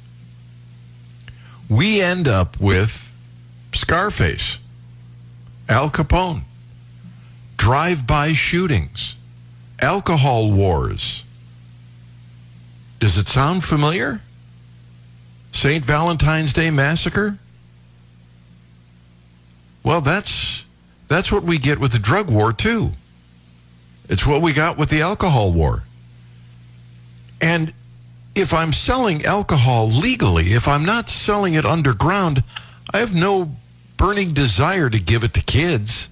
We 1.69 2.01
end 2.01 2.29
up 2.29 2.59
with 2.61 3.13
Scarface, 3.75 4.59
Al 5.69 5.91
Capone, 5.91 6.43
drive 7.59 8.07
by 8.07 8.33
shootings, 8.33 9.17
alcohol 9.81 10.51
wars. 10.51 11.25
Does 13.01 13.19
it 13.19 13.29
sound 13.29 13.65
familiar? 13.65 14.23
St. 15.53 15.85
Valentine's 15.85 16.53
Day 16.55 16.71
Massacre? 16.71 17.39
Well, 19.83 20.01
that's 20.01 20.65
that's 21.09 21.33
what 21.33 21.43
we 21.43 21.59
get 21.59 21.79
with 21.79 21.93
the 21.93 21.99
drug 21.99 22.31
war 22.31 22.53
too. 22.53 22.93
It's 24.09 24.27
what 24.27 24.41
we 24.41 24.53
got 24.53 24.79
with 24.79 24.89
the 24.89 25.03
alcohol 25.03 25.53
war. 25.53 25.85
And 27.41 27.73
if 28.35 28.53
I'm 28.53 28.73
selling 28.73 29.25
alcohol 29.25 29.89
legally, 29.89 30.53
if 30.53 30.67
I'm 30.69 30.85
not 30.85 31.09
selling 31.09 31.55
it 31.55 31.65
underground, 31.65 32.43
I 32.93 32.99
have 32.99 33.15
no 33.15 33.57
burning 33.97 34.33
desire 34.33 34.89
to 34.91 34.99
give 34.99 35.25
it 35.25 35.35
to 35.35 35.43
kids. 35.43 36.09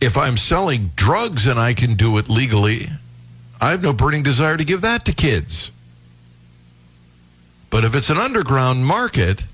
If 0.00 0.16
I'm 0.16 0.36
selling 0.36 0.92
drugs 0.96 1.46
and 1.46 1.58
I 1.58 1.74
can 1.74 1.94
do 1.94 2.18
it 2.18 2.28
legally, 2.28 2.90
I 3.60 3.70
have 3.70 3.82
no 3.82 3.92
burning 3.92 4.22
desire 4.22 4.56
to 4.56 4.64
give 4.64 4.82
that 4.82 5.04
to 5.06 5.12
kids. 5.12 5.70
But 7.70 7.84
if 7.84 7.94
it's 7.94 8.10
an 8.10 8.18
underground 8.18 8.86
market, 8.86 9.44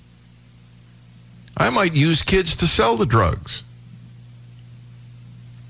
I 1.56 1.70
might 1.70 1.94
use 1.94 2.22
kids 2.22 2.56
to 2.56 2.66
sell 2.66 2.96
the 2.96 3.06
drugs. 3.06 3.62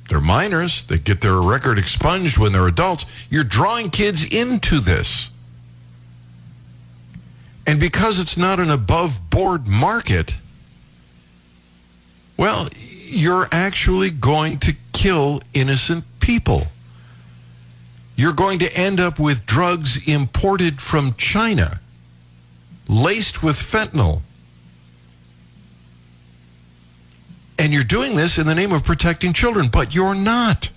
They're 0.09 0.21
minors. 0.21 0.85
They 0.85 0.99
get 0.99 1.21
their 1.21 1.41
record 1.41 1.79
expunged 1.79 2.39
when 2.39 2.53
they're 2.53 2.69
adults. 2.69 3.07
You're 3.31 3.45
drawing 3.45 3.91
kids 3.91 4.25
into 4.25 4.81
this. 4.81 5.31
And 7.67 7.79
because 7.79 8.19
it's 8.19 8.37
not 8.37 8.59
an 8.59 8.71
above 8.71 9.31
board 9.31 9.67
market, 9.67 10.35
well, 12.37 12.69
you're 13.13 13.49
actually 13.53 14.11
going 14.11 14.59
to 14.61 14.75
kill 14.93 15.43
innocent 15.53 16.05
people. 16.21 16.69
You're 18.17 18.33
going 18.33 18.59
to 18.61 18.73
end 18.77 19.01
up 19.01 19.19
with 19.19 19.47
drugs 19.47 19.99
imported 20.07 20.81
from 20.81 21.15
China, 21.15 21.81
laced 22.89 23.43
with 23.43 23.57
fentanyl. 23.57 24.23
And 27.59 27.73
you're 27.73 27.85
doing 27.85 28.17
this 28.17 28.39
in 28.39 28.47
the 28.47 28.55
name 28.55 28.73
of 28.73 28.83
protecting 28.83 29.33
children, 29.33 29.69
but 29.69 29.95
you're 29.95 30.15
not. 30.15 30.71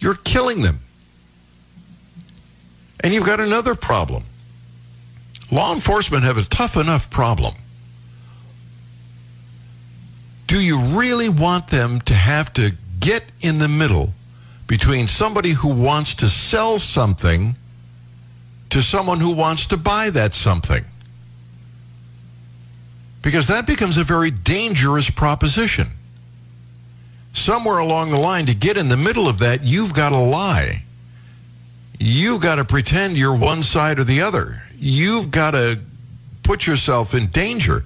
You're 0.00 0.14
killing 0.14 0.62
them. 0.62 0.80
And 3.00 3.14
you've 3.14 3.26
got 3.26 3.38
another 3.38 3.74
problem. 3.74 4.24
Law 5.50 5.74
enforcement 5.74 6.24
have 6.24 6.36
a 6.36 6.44
tough 6.44 6.76
enough 6.76 7.08
problem. 7.10 7.54
Do 10.48 10.58
you 10.58 10.80
really 10.80 11.28
want 11.28 11.68
them 11.68 12.00
to 12.00 12.14
have 12.14 12.54
to 12.54 12.72
get 12.98 13.24
in 13.42 13.58
the 13.58 13.68
middle 13.68 14.14
between 14.66 15.06
somebody 15.06 15.50
who 15.50 15.68
wants 15.68 16.14
to 16.14 16.30
sell 16.30 16.78
something 16.78 17.54
to 18.70 18.80
someone 18.80 19.20
who 19.20 19.32
wants 19.32 19.66
to 19.66 19.76
buy 19.76 20.08
that 20.08 20.34
something? 20.34 20.86
Because 23.20 23.46
that 23.48 23.66
becomes 23.66 23.98
a 23.98 24.04
very 24.04 24.30
dangerous 24.30 25.10
proposition. 25.10 25.88
Somewhere 27.34 27.76
along 27.76 28.10
the 28.10 28.18
line, 28.18 28.46
to 28.46 28.54
get 28.54 28.78
in 28.78 28.88
the 28.88 28.96
middle 28.96 29.28
of 29.28 29.38
that, 29.40 29.64
you've 29.64 29.92
got 29.92 30.10
to 30.10 30.18
lie. 30.18 30.82
You've 31.98 32.40
got 32.40 32.54
to 32.54 32.64
pretend 32.64 33.18
you're 33.18 33.36
one 33.36 33.62
side 33.62 33.98
or 33.98 34.04
the 34.04 34.22
other. 34.22 34.62
You've 34.78 35.30
got 35.30 35.50
to 35.50 35.80
put 36.42 36.66
yourself 36.66 37.12
in 37.12 37.26
danger. 37.26 37.84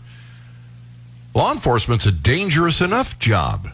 Law 1.35 1.53
enforcement's 1.53 2.07
a 2.07 2.12
dangerous 2.12 2.81
enough 2.81 3.19
job. 3.19 3.71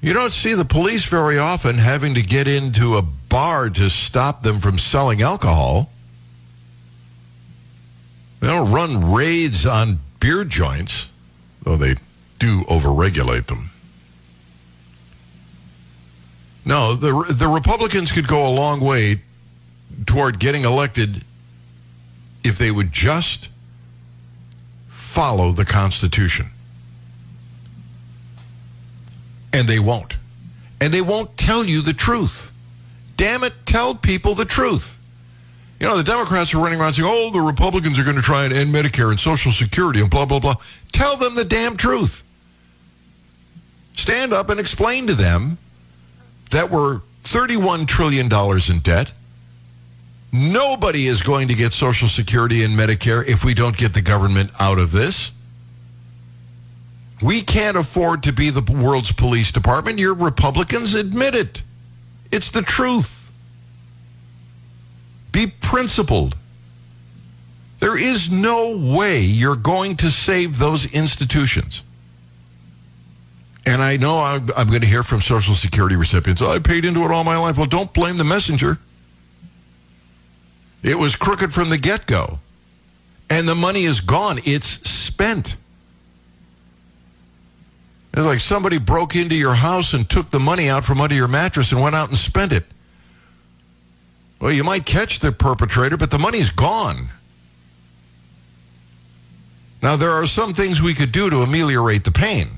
You 0.00 0.12
don't 0.12 0.32
see 0.32 0.54
the 0.54 0.64
police 0.64 1.04
very 1.04 1.38
often 1.38 1.78
having 1.78 2.14
to 2.14 2.22
get 2.22 2.46
into 2.46 2.96
a 2.96 3.02
bar 3.02 3.70
to 3.70 3.88
stop 3.88 4.42
them 4.42 4.60
from 4.60 4.78
selling 4.78 5.22
alcohol. 5.22 5.90
They 8.40 8.46
don't 8.48 8.70
run 8.70 9.12
raids 9.12 9.64
on 9.64 10.00
beer 10.20 10.44
joints, 10.44 11.08
though 11.62 11.76
they 11.76 11.96
do 12.38 12.64
overregulate 12.64 13.46
them. 13.46 13.70
No, 16.66 16.94
the 16.94 17.26
the 17.30 17.48
Republicans 17.48 18.12
could 18.12 18.26
go 18.26 18.46
a 18.46 18.52
long 18.52 18.80
way 18.80 19.20
toward 20.06 20.38
getting 20.38 20.64
elected 20.64 21.22
if 22.42 22.58
they 22.58 22.70
would 22.70 22.92
just 22.92 23.48
follow 25.14 25.52
the 25.52 25.64
Constitution. 25.64 26.46
And 29.52 29.68
they 29.68 29.78
won't. 29.78 30.14
And 30.80 30.92
they 30.92 31.00
won't 31.00 31.38
tell 31.38 31.64
you 31.64 31.82
the 31.82 31.92
truth. 31.92 32.50
Damn 33.16 33.44
it, 33.44 33.52
tell 33.64 33.94
people 33.94 34.34
the 34.34 34.44
truth. 34.44 34.98
You 35.78 35.86
know, 35.86 35.96
the 35.96 36.02
Democrats 36.02 36.52
are 36.52 36.58
running 36.58 36.80
around 36.80 36.94
saying, 36.94 37.08
oh, 37.08 37.30
the 37.30 37.40
Republicans 37.40 37.96
are 37.96 38.02
going 38.02 38.16
to 38.16 38.22
try 38.22 38.44
and 38.44 38.52
end 38.52 38.74
Medicare 38.74 39.10
and 39.10 39.20
Social 39.20 39.52
Security 39.52 40.00
and 40.00 40.10
blah, 40.10 40.24
blah, 40.24 40.40
blah. 40.40 40.56
Tell 40.90 41.16
them 41.16 41.36
the 41.36 41.44
damn 41.44 41.76
truth. 41.76 42.24
Stand 43.94 44.32
up 44.32 44.48
and 44.48 44.58
explain 44.58 45.06
to 45.06 45.14
them 45.14 45.58
that 46.50 46.70
we're 46.70 47.02
$31 47.22 47.86
trillion 47.86 48.28
in 48.68 48.80
debt. 48.80 49.12
Nobody 50.36 51.06
is 51.06 51.22
going 51.22 51.46
to 51.46 51.54
get 51.54 51.72
Social 51.72 52.08
Security 52.08 52.64
and 52.64 52.76
Medicare 52.76 53.24
if 53.24 53.44
we 53.44 53.54
don't 53.54 53.76
get 53.76 53.94
the 53.94 54.02
government 54.02 54.50
out 54.58 54.80
of 54.80 54.90
this. 54.90 55.30
We 57.22 57.40
can't 57.40 57.76
afford 57.76 58.24
to 58.24 58.32
be 58.32 58.50
the 58.50 58.60
world's 58.60 59.12
police 59.12 59.52
department. 59.52 60.00
Your 60.00 60.12
Republicans 60.12 60.92
admit 60.92 61.36
it. 61.36 61.62
It's 62.32 62.50
the 62.50 62.62
truth. 62.62 63.30
Be 65.30 65.46
principled. 65.46 66.34
There 67.78 67.96
is 67.96 68.28
no 68.28 68.76
way 68.76 69.20
you're 69.20 69.54
going 69.54 69.94
to 69.98 70.10
save 70.10 70.58
those 70.58 70.86
institutions. 70.86 71.84
And 73.64 73.80
I 73.80 73.98
know 73.98 74.18
I'm, 74.18 74.50
I'm 74.56 74.66
going 74.66 74.80
to 74.80 74.88
hear 74.88 75.04
from 75.04 75.20
Social 75.20 75.54
Security 75.54 75.94
recipients, 75.94 76.42
oh, 76.42 76.50
I 76.50 76.58
paid 76.58 76.84
into 76.84 77.04
it 77.04 77.12
all 77.12 77.22
my 77.22 77.36
life. 77.36 77.56
Well, 77.56 77.66
don't 77.66 77.92
blame 77.92 78.16
the 78.16 78.24
messenger. 78.24 78.80
It 80.84 80.98
was 80.98 81.16
crooked 81.16 81.52
from 81.52 81.70
the 81.70 81.78
get 81.78 82.06
go. 82.06 82.38
And 83.30 83.48
the 83.48 83.54
money 83.54 83.84
is 83.84 84.02
gone. 84.02 84.38
It's 84.44 84.68
spent. 84.88 85.56
It's 88.12 88.22
like 88.22 88.38
somebody 88.38 88.78
broke 88.78 89.16
into 89.16 89.34
your 89.34 89.54
house 89.54 89.94
and 89.94 90.08
took 90.08 90.30
the 90.30 90.38
money 90.38 90.68
out 90.68 90.84
from 90.84 91.00
under 91.00 91.14
your 91.14 91.26
mattress 91.26 91.72
and 91.72 91.80
went 91.80 91.96
out 91.96 92.10
and 92.10 92.18
spent 92.18 92.52
it. 92.52 92.64
Well, 94.40 94.52
you 94.52 94.62
might 94.62 94.84
catch 94.84 95.20
the 95.20 95.32
perpetrator, 95.32 95.96
but 95.96 96.10
the 96.10 96.18
money's 96.18 96.50
gone. 96.50 97.08
Now, 99.82 99.96
there 99.96 100.10
are 100.10 100.26
some 100.26 100.52
things 100.52 100.82
we 100.82 100.94
could 100.94 101.12
do 101.12 101.30
to 101.30 101.42
ameliorate 101.42 102.04
the 102.04 102.10
pain. 102.10 102.50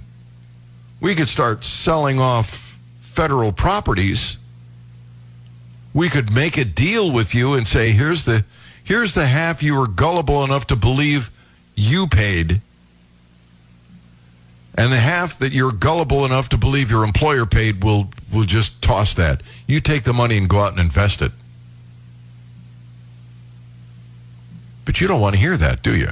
We 1.01 1.15
could 1.15 1.29
start 1.29 1.65
selling 1.65 2.19
off 2.19 2.79
federal 3.03 3.53
properties. 3.53 4.37
We 5.97 6.09
could 6.09 6.33
make 6.33 6.57
a 6.57 6.65
deal 6.65 7.11
with 7.11 7.35
you 7.35 7.55
and 7.55 7.67
say, 7.67 7.91
here's 7.91 8.25
the, 8.25 8.45
here's 8.85 9.15
the 9.15 9.27
half 9.27 9.63
you 9.63 9.75
were 9.75 9.89
gullible 9.89 10.45
enough 10.45 10.67
to 10.69 10.77
believe 10.77 11.31
you 11.75 12.07
paid 12.07 12.61
and 14.77 14.93
the 14.93 14.99
half 14.99 15.39
that 15.39 15.53
you're 15.53 15.73
gullible 15.73 16.25
enough 16.25 16.49
to 16.51 16.59
believe 16.59 16.91
your 16.91 17.05
employer 17.05 17.47
paid 17.47 17.83
will 17.83 18.11
will 18.33 18.45
just 18.45 18.83
toss 18.83 19.15
that. 19.15 19.43
You 19.67 19.81
take 19.81 20.05
the 20.05 20.13
money 20.13 20.37
and 20.37 20.49
go 20.49 20.61
out 20.61 20.73
and 20.73 20.81
invest 20.81 21.23
it. 21.23 21.33
But 24.85 25.01
you 25.01 25.09
don't 25.09 25.21
want 25.21 25.35
to 25.35 25.41
hear 25.41 25.57
that, 25.57 25.83
do 25.83 25.97
you? 25.97 26.11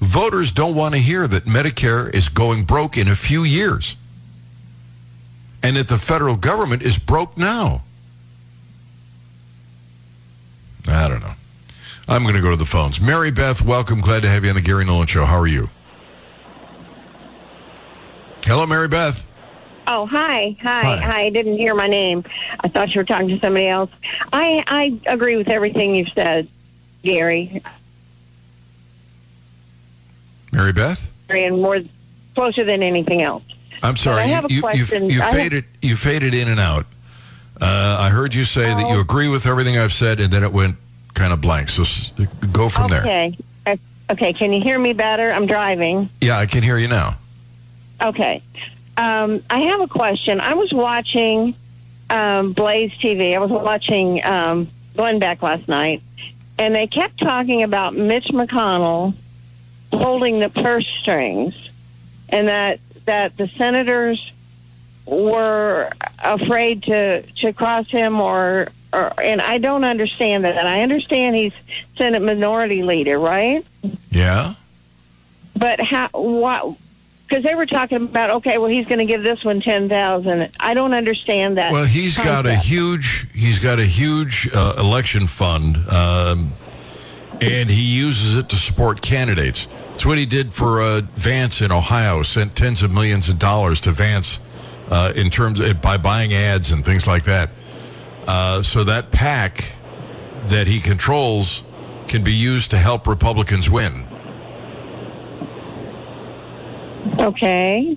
Voters 0.00 0.50
don't 0.52 0.74
want 0.74 0.94
to 0.94 1.00
hear 1.00 1.28
that 1.28 1.44
Medicare 1.44 2.12
is 2.12 2.28
going 2.28 2.64
broke 2.64 2.98
in 2.98 3.08
a 3.08 3.16
few 3.16 3.44
years. 3.44 3.96
And 5.62 5.76
that 5.76 5.88
the 5.88 5.96
federal 5.96 6.36
government 6.36 6.82
is 6.82 6.98
broke 6.98 7.38
now. 7.38 7.82
I 10.86 11.08
don't 11.08 11.20
know. 11.20 11.34
I'm 12.08 12.22
going 12.22 12.34
to 12.34 12.40
go 12.42 12.50
to 12.50 12.56
the 12.56 12.66
phones. 12.66 13.00
Mary 13.00 13.30
Beth, 13.30 13.62
welcome. 13.62 14.00
Glad 14.00 14.22
to 14.22 14.28
have 14.28 14.44
you 14.44 14.50
on 14.50 14.56
the 14.56 14.60
Gary 14.62 14.84
Nolan 14.84 15.06
Show. 15.06 15.24
How 15.24 15.38
are 15.38 15.46
you? 15.46 15.70
Hello, 18.44 18.66
Mary 18.66 18.88
Beth. 18.88 19.26
Oh, 19.86 20.06
hi. 20.06 20.56
hi. 20.62 20.82
Hi. 20.82 20.96
Hi. 20.96 21.20
I 21.22 21.30
didn't 21.30 21.56
hear 21.56 21.74
my 21.74 21.86
name. 21.86 22.24
I 22.60 22.68
thought 22.68 22.94
you 22.94 23.00
were 23.00 23.04
talking 23.04 23.28
to 23.28 23.38
somebody 23.40 23.68
else. 23.68 23.90
I 24.32 24.64
I 24.66 24.98
agree 25.10 25.36
with 25.36 25.48
everything 25.48 25.94
you've 25.94 26.08
said, 26.14 26.48
Gary. 27.02 27.62
Mary 30.52 30.72
Beth? 30.72 31.10
And 31.30 31.60
more 31.60 31.80
closer 32.34 32.64
than 32.64 32.82
anything 32.82 33.22
else. 33.22 33.42
I'm 33.82 33.96
sorry. 33.96 34.22
I 34.22 34.26
have 34.26 34.44
a 34.46 34.52
you, 34.52 34.60
question. 34.60 35.08
You, 35.10 35.16
you 35.16 35.22
I 35.22 35.26
have- 35.26 35.34
faded. 35.36 35.64
You 35.82 35.96
faded 35.96 36.34
in 36.34 36.48
and 36.48 36.60
out. 36.60 36.86
Uh, 37.60 37.96
I 38.00 38.08
heard 38.10 38.34
you 38.34 38.44
say 38.44 38.62
that 38.74 38.88
you 38.90 38.96
Oh. 38.96 39.00
agree 39.00 39.28
with 39.28 39.46
everything 39.46 39.78
I've 39.78 39.92
said, 39.92 40.18
and 40.20 40.32
then 40.32 40.42
it 40.42 40.52
went 40.52 40.76
kind 41.14 41.32
of 41.32 41.40
blank. 41.40 41.68
So 41.68 41.84
go 42.52 42.68
from 42.68 42.90
there. 42.90 43.00
Okay. 43.00 43.38
Uh, 43.66 43.76
Okay. 44.10 44.34
Can 44.34 44.52
you 44.52 44.60
hear 44.60 44.78
me 44.78 44.92
better? 44.92 45.32
I'm 45.32 45.46
driving. 45.46 46.10
Yeah, 46.20 46.38
I 46.38 46.44
can 46.44 46.62
hear 46.62 46.76
you 46.76 46.88
now. 46.88 47.16
Okay. 48.02 48.42
Um, 48.98 49.42
I 49.48 49.60
have 49.60 49.80
a 49.80 49.88
question. 49.88 50.40
I 50.40 50.52
was 50.54 50.72
watching 50.72 51.54
um, 52.10 52.52
Blaze 52.52 52.92
TV. 52.92 53.34
I 53.34 53.38
was 53.38 53.50
watching 53.50 54.22
um, 54.24 54.68
Glenn 54.94 55.18
Beck 55.18 55.40
last 55.42 55.68
night, 55.68 56.02
and 56.58 56.74
they 56.74 56.86
kept 56.86 57.18
talking 57.18 57.62
about 57.62 57.96
Mitch 57.96 58.26
McConnell 58.26 59.14
holding 59.90 60.38
the 60.38 60.50
purse 60.50 60.86
strings, 60.86 61.54
and 62.28 62.48
that 62.48 62.80
that 63.06 63.36
the 63.38 63.48
senators 63.48 64.32
were 65.06 65.90
afraid 66.22 66.82
to 66.84 67.22
to 67.22 67.52
cross 67.54 67.88
him 67.88 68.20
or. 68.20 68.68
Or, 68.94 69.20
and 69.20 69.40
I 69.40 69.58
don't 69.58 69.84
understand 69.84 70.44
that. 70.44 70.56
And 70.56 70.68
I 70.68 70.82
understand 70.82 71.36
he's 71.36 71.52
Senate 71.96 72.22
Minority 72.22 72.82
Leader, 72.82 73.18
right? 73.18 73.66
Yeah. 74.10 74.54
But 75.56 75.80
how? 75.80 76.08
What? 76.12 76.76
Because 77.28 77.42
they 77.42 77.54
were 77.54 77.66
talking 77.66 77.96
about 77.96 78.30
okay, 78.30 78.58
well, 78.58 78.70
he's 78.70 78.86
going 78.86 78.98
to 78.98 79.04
give 79.04 79.22
this 79.22 79.44
one 79.44 79.60
ten 79.60 79.88
thousand. 79.88 80.50
I 80.60 80.74
don't 80.74 80.94
understand 80.94 81.56
that. 81.58 81.72
Well, 81.72 81.86
he's 81.86 82.16
got 82.16 82.46
a 82.46 82.54
huge. 82.54 83.26
He's 83.32 83.58
got 83.58 83.78
a 83.78 83.84
huge 83.84 84.48
uh, 84.52 84.74
election 84.78 85.26
fund, 85.26 85.76
um, 85.88 86.52
and 87.40 87.70
he 87.70 87.82
uses 87.82 88.36
it 88.36 88.48
to 88.50 88.56
support 88.56 89.00
candidates. 89.00 89.68
It's 89.94 90.04
what 90.04 90.18
he 90.18 90.26
did 90.26 90.52
for 90.52 90.82
uh, 90.82 91.02
Vance 91.14 91.60
in 91.62 91.72
Ohio. 91.72 92.22
Sent 92.22 92.56
tens 92.56 92.82
of 92.82 92.90
millions 92.90 93.28
of 93.28 93.38
dollars 93.38 93.80
to 93.82 93.92
Vance 93.92 94.40
uh, 94.90 95.12
in 95.14 95.30
terms 95.30 95.60
of, 95.60 95.80
by 95.80 95.96
buying 95.96 96.34
ads 96.34 96.72
and 96.72 96.84
things 96.84 97.06
like 97.06 97.24
that. 97.24 97.50
Uh, 98.26 98.62
so 98.62 98.84
that 98.84 99.10
PAC 99.10 99.72
that 100.46 100.66
he 100.66 100.80
controls 100.80 101.62
can 102.08 102.22
be 102.22 102.32
used 102.32 102.70
to 102.70 102.78
help 102.78 103.06
Republicans 103.06 103.70
win. 103.70 104.04
Okay. 107.18 107.96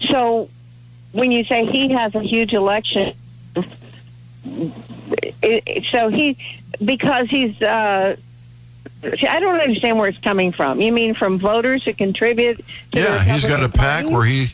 So 0.00 0.48
when 1.12 1.32
you 1.32 1.44
say 1.44 1.66
he 1.66 1.90
has 1.90 2.14
a 2.14 2.22
huge 2.22 2.52
election, 2.52 3.14
so 5.90 6.08
he 6.08 6.36
because 6.84 7.28
he's. 7.28 7.60
Uh, 7.60 8.16
see, 9.02 9.26
I 9.26 9.40
don't 9.40 9.60
understand 9.60 9.98
where 9.98 10.08
it's 10.08 10.18
coming 10.18 10.52
from. 10.52 10.80
You 10.80 10.92
mean 10.92 11.14
from 11.14 11.38
voters 11.38 11.84
who 11.84 11.94
contribute? 11.94 12.56
To 12.56 12.64
the 12.92 13.00
Yeah, 13.00 13.24
he's 13.24 13.44
got 13.44 13.62
a 13.62 13.68
PAC 13.68 14.04
Party? 14.04 14.14
where 14.14 14.24
he 14.24 14.48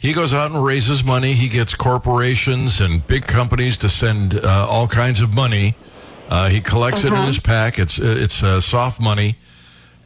he 0.00 0.12
goes 0.12 0.32
out 0.32 0.50
and 0.50 0.64
raises 0.64 1.04
money. 1.04 1.34
He 1.34 1.48
gets 1.48 1.74
corporations 1.74 2.80
and 2.80 3.06
big 3.06 3.26
companies 3.26 3.76
to 3.78 3.88
send 3.88 4.34
uh, 4.34 4.66
all 4.68 4.88
kinds 4.88 5.20
of 5.20 5.32
money. 5.34 5.74
Uh, 6.28 6.48
he 6.48 6.60
collects 6.60 7.04
it 7.04 7.08
in 7.08 7.12
Uh-huh. 7.14 7.26
his 7.26 7.38
PAC. 7.38 7.78
It's 7.78 7.98
uh, 8.00 8.04
it's 8.18 8.42
uh, 8.42 8.60
soft 8.60 8.98
money, 9.00 9.36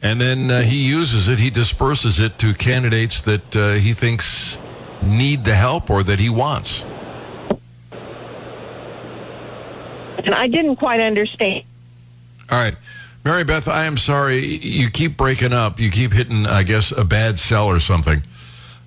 and 0.01 0.19
then 0.19 0.51
uh, 0.51 0.61
he 0.61 0.77
uses 0.77 1.27
it. 1.27 1.39
He 1.39 1.49
disperses 1.49 2.19
it 2.19 2.37
to 2.39 2.53
candidates 2.53 3.21
that 3.21 3.55
uh, 3.55 3.73
he 3.73 3.93
thinks 3.93 4.57
need 5.03 5.45
the 5.45 5.55
help 5.55 5.89
or 5.89 6.03
that 6.03 6.19
he 6.19 6.29
wants. 6.29 6.83
and 10.25 10.33
I 10.33 10.47
didn't 10.47 10.77
quite 10.77 10.99
understand. 10.99 11.63
All 12.49 12.57
right. 12.57 12.75
Mary 13.23 13.43
Beth, 13.43 13.67
I 13.67 13.85
am 13.85 13.97
sorry. 13.97 14.43
You 14.45 14.89
keep 14.89 15.17
breaking 15.17 15.53
up. 15.53 15.79
You 15.79 15.89
keep 15.91 16.13
hitting, 16.13 16.45
I 16.45 16.63
guess, 16.63 16.91
a 16.91 17.03
bad 17.03 17.39
cell 17.39 17.67
or 17.67 17.79
something. 17.79 18.23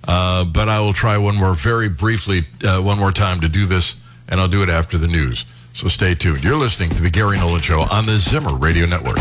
Uh, 0.07 0.43
but 0.43 0.69
I 0.69 0.79
will 0.79 0.93
try 0.93 1.17
one 1.17 1.35
more, 1.35 1.53
very 1.53 1.89
briefly, 1.89 2.45
uh, 2.63 2.81
one 2.81 2.97
more 2.97 3.11
time 3.11 3.41
to 3.41 3.49
do 3.49 3.65
this, 3.65 3.95
and 4.27 4.39
I'll 4.39 4.47
do 4.47 4.63
it 4.63 4.69
after 4.69 4.97
the 4.97 5.07
news. 5.07 5.45
So 5.73 5.87
stay 5.87 6.15
tuned. 6.15 6.43
You're 6.43 6.57
listening 6.57 6.89
to 6.89 7.01
The 7.01 7.09
Gary 7.09 7.37
Nolan 7.37 7.61
Show 7.61 7.81
on 7.81 8.05
the 8.05 8.17
Zimmer 8.17 8.55
Radio 8.55 8.85
Network. 8.85 9.17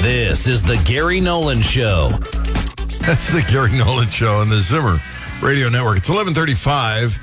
This 0.00 0.46
is 0.46 0.62
the 0.62 0.76
Gary 0.84 1.20
Nolan 1.20 1.62
Show. 1.62 2.10
That's 3.00 3.32
the 3.32 3.44
Gary 3.48 3.72
Nolan 3.72 4.08
Show 4.08 4.40
on 4.40 4.50
the 4.50 4.60
Zimmer 4.60 5.00
Radio 5.42 5.68
Network. 5.68 5.98
It's 5.98 6.08
1135. 6.08 7.18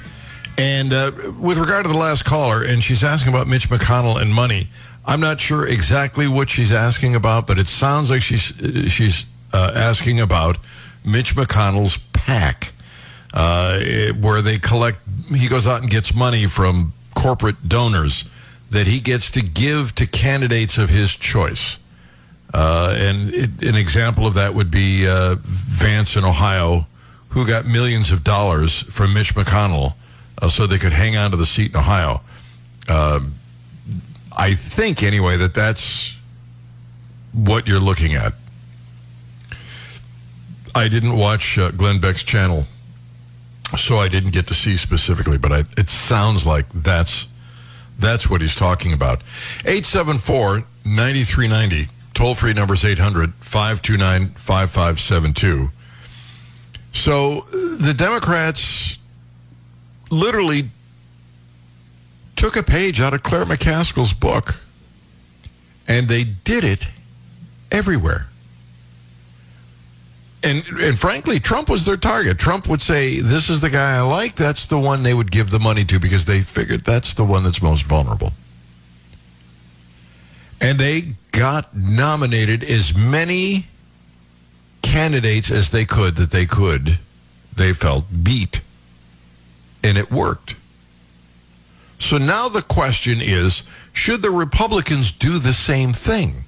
And 0.58 0.93
uh, 0.93 1.12
with 1.39 1.58
regard 1.58 1.86
to 1.86 1.91
the 1.91 1.97
last 1.97 2.24
caller, 2.24 2.62
and 2.63 2.84
she's 2.84 3.04
asking 3.04 3.34
about 3.34 3.47
Mitch 3.47 3.69
McConnell 3.69 4.21
and 4.21 4.34
money. 4.34 4.69
I'm 5.06 5.19
not 5.19 5.41
sure 5.41 5.65
exactly 5.65 6.28
what 6.28 6.50
she's 6.50 6.71
asking 6.71 7.15
about, 7.15 7.47
but 7.47 7.58
it 7.58 7.67
sounds 7.67 8.12
like 8.12 8.21
she's 8.21 8.54
she's 8.93 9.26
uh, 9.52 9.71
asking 9.74 10.19
about 10.19 10.58
Mitch 11.04 11.36
McConnell's 11.36 11.97
PAC. 12.13 12.74
uh, 13.34 13.80
it- 13.82 14.15
where 14.17 14.41
they 14.43 14.60
collect. 14.60 15.00
He 15.34 15.47
goes 15.47 15.65
out 15.65 15.82
and 15.82 15.89
gets 15.89 16.13
money 16.13 16.45
from 16.45 16.93
corporate 17.15 17.67
donors 17.67 18.26
that 18.69 18.86
he 18.86 19.00
gets 19.00 19.32
to 19.32 19.41
give 19.41 19.95
to 19.95 20.06
candidates 20.06 20.78
of 20.78 20.89
his 20.89 21.15
choice. 21.15 21.78
Uh, 22.54 22.93
and 22.97 23.34
it, 23.34 23.50
an 23.63 23.76
example 23.76 24.28
of 24.28 24.34
that 24.36 24.54
would 24.54 24.69
be 24.69 25.08
uh, 25.08 25.36
Vance 25.41 26.15
in 26.15 26.24
Ohio, 26.26 26.86
who 27.32 27.46
got 27.46 27.65
millions 27.65 28.12
of 28.12 28.24
dollars 28.24 28.84
from 28.84 29.13
Mitch 29.13 29.36
McConnell 29.36 29.96
uh, 30.41 30.50
so 30.50 30.67
they 30.67 30.78
could 30.78 30.94
hang 30.94 31.17
on 31.17 31.32
to 31.32 31.38
the 31.38 31.46
seat 31.46 31.72
in 31.72 31.78
Ohio. 31.78 32.22
Um, 32.88 33.36
I 34.38 34.56
think, 34.56 35.04
anyway, 35.04 35.38
that 35.38 35.54
that's 35.54 36.15
what 37.34 37.67
you're 37.67 37.80
looking 37.80 38.13
at. 38.15 38.34
I 40.74 40.88
didn't 40.88 41.17
watch 41.17 41.58
uh, 41.58 41.72
Glenn 41.72 42.00
Beck's 42.00 42.24
channel, 42.24 42.65
so 43.78 43.98
I 43.98 44.08
didn't 44.08 44.32
get 44.32 44.48
to 44.48 44.54
see 44.54 44.78
specifically, 44.78 45.38
but 45.38 45.52
I, 45.52 45.63
it 45.78 45.89
sounds 45.89 46.46
like 46.46 46.70
that's 46.70 47.28
that's 48.00 48.30
what 48.30 48.41
he's 48.41 48.56
talking 48.56 48.94
about. 48.94 49.22
874 49.60 50.63
9390. 50.86 51.88
Toll 52.13 52.36
free 52.36 52.54
numbers 52.54 52.84
800 52.84 53.34
529 53.36 54.30
5572. 54.30 55.72
So 56.93 57.41
the 57.51 57.93
Democrats 57.93 58.97
literally 60.10 60.69
took 62.36 62.56
a 62.56 62.63
page 62.63 62.99
out 62.99 63.13
of 63.13 63.23
Claire 63.23 63.45
McCaskill's 63.45 64.13
book 64.13 64.62
and 65.88 66.08
they 66.08 66.23
did 66.23 66.63
it 66.63 66.88
everywhere. 67.71 68.27
And 70.43 70.65
and 70.80 70.97
frankly, 70.97 71.39
Trump 71.39 71.69
was 71.69 71.86
their 71.86 71.97
target. 71.97 72.39
Trump 72.39 72.67
would 72.67 72.82
say, 72.82 73.19
"This 73.19 73.49
is 73.49 73.62
the 73.62 73.69
guy 73.69 73.97
I 73.97 74.01
like. 74.01 74.36
That's 74.36 74.65
the 74.65 74.80
one 74.80 75.04
they 75.04 75.13
would 75.13 75.32
give 75.32 75.51
the 75.51 75.60
money 75.60 75.86
to 75.86 75.99
because 75.99 76.25
they 76.25 76.41
figured 76.41 76.84
that's 76.84 77.13
the 77.13 77.23
one 77.23 77.43
that's 77.43 77.62
most 77.62 77.84
vulnerable." 77.84 78.34
And 80.60 80.80
they 80.80 81.15
got 81.32 81.75
nominated 81.75 82.63
as 82.63 82.95
many 82.95 83.67
candidates 84.82 85.52
as 85.52 85.70
they 85.70 85.86
could 85.86 86.15
that 86.15 86.32
they 86.32 86.46
could, 86.46 87.00
they 87.56 87.74
felt 87.74 88.06
beat. 88.24 88.62
And 89.84 89.98
it 89.98 90.12
worked. 90.12 90.56
So 92.00 92.17
now 92.17 92.50
the 92.50 92.62
question 92.62 93.22
is, 93.22 93.63
should 93.94 94.22
the 94.22 94.32
Republicans 94.32 95.12
do 95.12 95.38
the 95.38 95.54
same 95.54 95.94
thing? 95.94 96.46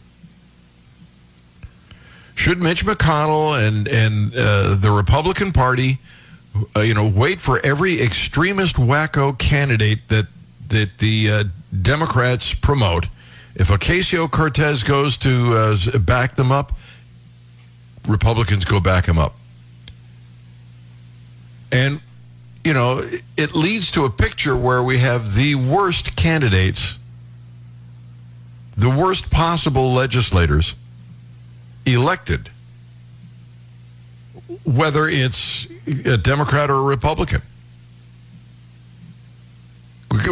Should 2.35 2.61
Mitch 2.61 2.83
McConnell 2.85 3.55
and 3.55 3.87
and 3.87 4.35
uh, 4.35 4.75
the 4.75 4.91
Republican 4.91 5.51
Party, 5.51 5.99
uh, 6.75 6.81
you 6.81 6.93
know, 6.93 7.07
wait 7.07 7.39
for 7.39 7.59
every 7.63 8.01
extremist 8.01 8.75
wacko 8.75 9.37
candidate 9.37 10.07
that 10.09 10.27
that 10.69 10.97
the 10.97 11.29
uh, 11.29 11.43
Democrats 11.81 12.53
promote? 12.53 13.05
If 13.55 13.67
Ocasio 13.67 14.29
Cortez 14.29 14.83
goes 14.83 15.17
to 15.19 15.53
uh, 15.53 15.99
back 15.99 16.35
them 16.35 16.51
up, 16.51 16.73
Republicans 18.07 18.65
go 18.65 18.79
back 18.79 19.05
him 19.07 19.17
up, 19.17 19.35
and 21.71 22.01
you 22.63 22.73
know 22.73 23.07
it 23.37 23.55
leads 23.55 23.91
to 23.91 24.05
a 24.05 24.09
picture 24.09 24.55
where 24.55 24.83
we 24.83 24.97
have 24.99 25.35
the 25.35 25.55
worst 25.55 26.15
candidates, 26.15 26.97
the 28.75 28.89
worst 28.89 29.29
possible 29.29 29.93
legislators 29.93 30.75
elected, 31.85 32.49
whether 34.63 35.07
it's 35.07 35.67
a 36.05 36.17
Democrat 36.17 36.69
or 36.69 36.75
a 36.75 36.83
Republican. 36.83 37.41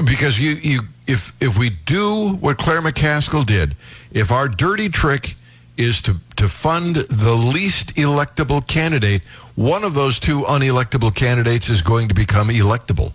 Because 0.04 0.40
you, 0.40 0.52
you 0.52 0.82
if 1.08 1.34
if 1.40 1.58
we 1.58 1.72
do 1.72 2.34
what 2.36 2.58
Claire 2.58 2.82
McCaskill 2.82 3.46
did, 3.46 3.76
if 4.12 4.32
our 4.32 4.48
dirty 4.48 4.90
trick 4.90 5.36
is 5.82 6.02
to, 6.04 6.18
to 6.38 6.48
fund 6.48 6.96
the 6.96 7.34
least 7.34 7.96
electable 7.96 8.66
candidate, 8.66 9.24
one 9.56 9.84
of 9.84 9.94
those 9.94 10.20
two 10.20 10.42
unelectable 10.44 11.14
candidates 11.14 11.70
is 11.70 11.82
going 11.82 12.08
to 12.08 12.14
become 12.14 12.50
electable. 12.50 13.14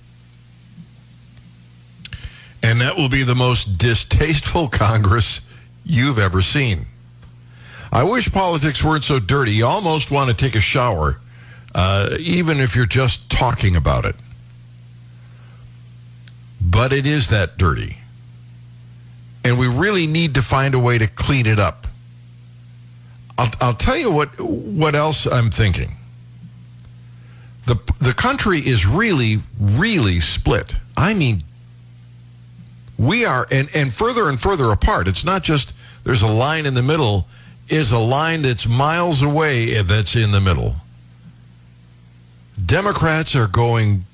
And 2.62 2.80
that 2.80 2.96
will 2.96 3.08
be 3.08 3.22
the 3.22 3.34
most 3.34 3.78
distasteful 3.78 4.68
Congress 4.84 5.40
you've 5.84 6.18
ever 6.18 6.42
seen. 6.42 6.86
I 7.92 8.02
wish 8.02 8.30
politics 8.32 8.82
weren't 8.82 9.04
so 9.04 9.18
dirty. 9.18 9.52
You 9.52 9.66
almost 9.66 10.10
want 10.10 10.28
to 10.28 10.34
take 10.34 10.56
a 10.56 10.60
shower, 10.60 11.20
uh, 11.74 12.16
even 12.18 12.60
if 12.60 12.74
you're 12.74 12.86
just 12.86 13.30
talking 13.30 13.76
about 13.76 14.04
it. 14.04 14.16
But 16.60 16.92
it 16.92 17.06
is 17.06 17.28
that 17.28 17.56
dirty. 17.56 17.98
And 19.44 19.58
we 19.58 19.68
really 19.68 20.08
need 20.08 20.34
to 20.34 20.42
find 20.42 20.74
a 20.74 20.78
way 20.78 20.98
to 20.98 21.06
clean 21.06 21.46
it 21.46 21.60
up. 21.60 21.85
I'll, 23.38 23.52
I'll 23.60 23.74
tell 23.74 23.96
you 23.96 24.10
what, 24.10 24.40
what 24.40 24.94
else 24.94 25.26
I'm 25.26 25.50
thinking. 25.50 25.96
The, 27.66 27.76
the 28.00 28.14
country 28.14 28.60
is 28.60 28.86
really, 28.86 29.42
really 29.60 30.20
split. 30.20 30.74
I 30.96 31.14
mean, 31.14 31.42
we 32.98 33.24
are, 33.24 33.46
and, 33.50 33.68
and 33.74 33.92
further 33.92 34.28
and 34.28 34.40
further 34.40 34.70
apart. 34.70 35.08
It's 35.08 35.24
not 35.24 35.42
just 35.42 35.72
there's 36.04 36.22
a 36.22 36.28
line 36.28 36.66
in 36.66 36.74
the 36.74 36.82
middle 36.82 37.26
is 37.68 37.92
a 37.92 37.98
line 37.98 38.42
that's 38.42 38.66
miles 38.66 39.22
away 39.22 39.82
that's 39.82 40.14
in 40.14 40.30
the 40.30 40.40
middle. 40.40 40.76
Democrats 42.64 43.34
are 43.34 43.48
going 43.48 44.04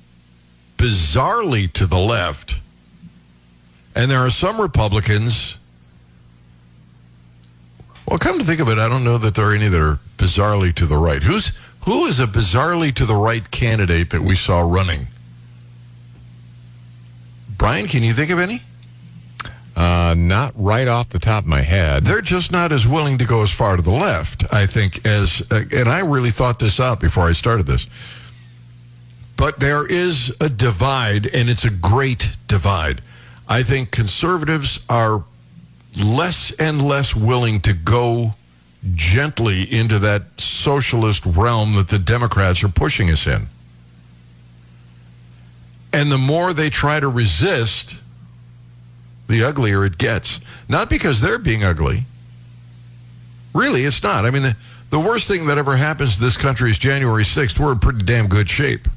bizarrely 0.77 1.71
to 1.73 1.85
the 1.85 1.99
left, 1.99 2.55
and 3.95 4.09
there 4.09 4.19
are 4.19 4.31
some 4.31 4.59
Republicans. 4.59 5.57
Well, 8.07 8.19
come 8.19 8.37
to 8.39 8.45
think 8.45 8.59
of 8.59 8.69
it, 8.69 8.77
I 8.77 8.89
don't 8.89 9.03
know 9.03 9.17
that 9.17 9.35
there 9.35 9.49
are 9.49 9.53
any 9.53 9.67
that 9.69 9.81
are 9.81 9.99
bizarrely 10.17 10.73
to 10.75 10.85
the 10.85 10.97
right. 10.97 11.23
Who's 11.23 11.51
who 11.81 12.05
is 12.05 12.19
a 12.19 12.27
bizarrely 12.27 12.93
to 12.95 13.05
the 13.05 13.15
right 13.15 13.49
candidate 13.51 14.09
that 14.11 14.21
we 14.21 14.35
saw 14.35 14.61
running? 14.61 15.07
Brian, 17.57 17.87
can 17.87 18.03
you 18.03 18.13
think 18.13 18.29
of 18.29 18.39
any? 18.39 18.61
Uh, 19.75 20.13
not 20.15 20.53
right 20.55 20.87
off 20.87 21.09
the 21.09 21.19
top 21.19 21.43
of 21.43 21.49
my 21.49 21.61
head. 21.61 22.05
They're 22.05 22.21
just 22.21 22.51
not 22.51 22.71
as 22.71 22.87
willing 22.87 23.17
to 23.17 23.25
go 23.25 23.41
as 23.41 23.51
far 23.51 23.75
to 23.75 23.81
the 23.81 23.91
left, 23.91 24.53
I 24.53 24.67
think, 24.67 25.05
as, 25.05 25.41
uh, 25.49 25.63
and 25.71 25.89
I 25.89 25.99
really 25.99 26.29
thought 26.29 26.59
this 26.59 26.79
out 26.79 26.99
before 26.99 27.23
I 27.23 27.31
started 27.31 27.65
this. 27.65 27.87
But 29.35 29.59
there 29.59 29.85
is 29.85 30.31
a 30.39 30.47
divide, 30.47 31.25
and 31.27 31.49
it's 31.49 31.65
a 31.65 31.71
great 31.71 32.31
divide. 32.47 33.01
I 33.47 33.63
think 33.63 33.91
conservatives 33.91 34.79
are 34.89 35.23
less 35.95 36.51
and 36.53 36.81
less 36.81 37.15
willing 37.15 37.59
to 37.61 37.73
go 37.73 38.33
gently 38.95 39.71
into 39.71 39.99
that 39.99 40.23
socialist 40.37 41.25
realm 41.25 41.75
that 41.75 41.87
the 41.87 41.99
Democrats 41.99 42.63
are 42.63 42.69
pushing 42.69 43.09
us 43.09 43.25
in. 43.25 43.47
And 45.93 46.11
the 46.11 46.17
more 46.17 46.53
they 46.53 46.69
try 46.69 46.99
to 46.99 47.07
resist, 47.07 47.95
the 49.27 49.43
uglier 49.43 49.85
it 49.85 49.97
gets. 49.97 50.39
Not 50.67 50.89
because 50.89 51.21
they're 51.21 51.37
being 51.37 51.63
ugly. 51.63 52.05
Really, 53.53 53.85
it's 53.85 54.01
not. 54.01 54.25
I 54.25 54.31
mean, 54.31 54.41
the, 54.41 54.57
the 54.89 54.99
worst 54.99 55.27
thing 55.27 55.45
that 55.45 55.57
ever 55.57 55.77
happens 55.77 56.15
to 56.15 56.21
this 56.21 56.35
country 56.35 56.71
is 56.71 56.79
January 56.79 57.23
6th. 57.23 57.59
We're 57.59 57.73
in 57.73 57.79
pretty 57.79 58.03
damn 58.03 58.27
good 58.27 58.49
shape. 58.49 58.87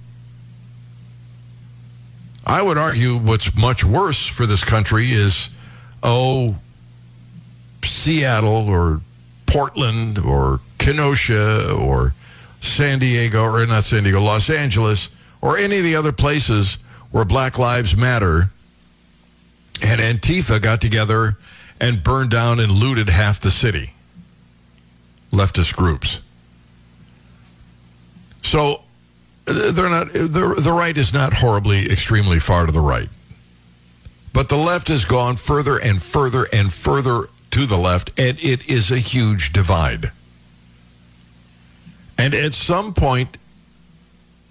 I 2.45 2.63
would 2.63 2.79
argue 2.79 3.17
what's 3.17 3.55
much 3.55 3.85
worse 3.85 4.27
for 4.27 4.47
this 4.47 4.65
country 4.65 5.13
is, 5.13 5.51
oh, 6.03 6.57
Seattle 8.07 8.69
or 8.69 9.01
Portland 9.47 10.17
or 10.17 10.61
Kenosha 10.79 11.75
or 11.75 12.15
San 12.61 13.01
Diego, 13.01 13.43
or 13.43 13.67
not 13.67 13.83
San 13.83 14.05
Diego, 14.05 14.21
Los 14.21 14.49
Angeles, 14.49 15.09
or 15.41 15.59
any 15.59 15.79
of 15.79 15.83
the 15.83 15.97
other 15.97 16.13
places 16.13 16.79
where 17.11 17.25
Black 17.25 17.59
Lives 17.59 17.97
Matter 17.97 18.53
and 19.83 20.01
Antifa 20.01 20.63
got 20.63 20.81
together 20.81 21.37
and 21.81 22.05
burned 22.05 22.31
down 22.31 22.61
and 22.61 22.71
looted 22.71 23.09
half 23.09 23.41
the 23.41 23.51
city. 23.51 23.93
Leftist 25.33 25.75
groups. 25.75 26.21
So 28.45 28.83
they're 29.47 29.89
not 29.89 30.13
the 30.13 30.55
the 30.57 30.73
right 30.73 30.97
is 30.97 31.13
not 31.13 31.33
horribly 31.33 31.91
extremely 31.91 32.39
far 32.39 32.67
to 32.67 32.73
the 32.73 32.81
right. 32.81 33.09
But 34.33 34.49
the 34.49 34.57
left 34.57 34.87
has 34.87 35.05
gone 35.05 35.35
further 35.35 35.77
and 35.77 36.01
further 36.01 36.47
and 36.53 36.73
further 36.73 37.31
to 37.57 37.65
the 37.65 37.79
left 37.79 38.13
and 38.19 38.39
it 38.41 38.69
is 38.69 38.91
a 38.91 38.99
huge 38.99 39.51
divide. 39.51 40.11
And 42.19 42.35
at 42.35 42.53
some 42.53 42.93
point 42.93 43.39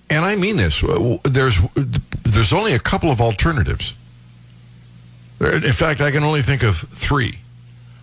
and 0.09 0.25
I 0.25 0.35
mean 0.35 0.57
this, 0.57 0.83
there's 1.23 1.59
there's 2.23 2.51
only 2.51 2.73
a 2.73 2.79
couple 2.79 3.11
of 3.11 3.21
alternatives. 3.21 3.93
In 5.39 5.73
fact, 5.73 6.01
I 6.01 6.09
can 6.11 6.23
only 6.23 6.41
think 6.41 6.63
of 6.63 6.77
three. 6.77 7.39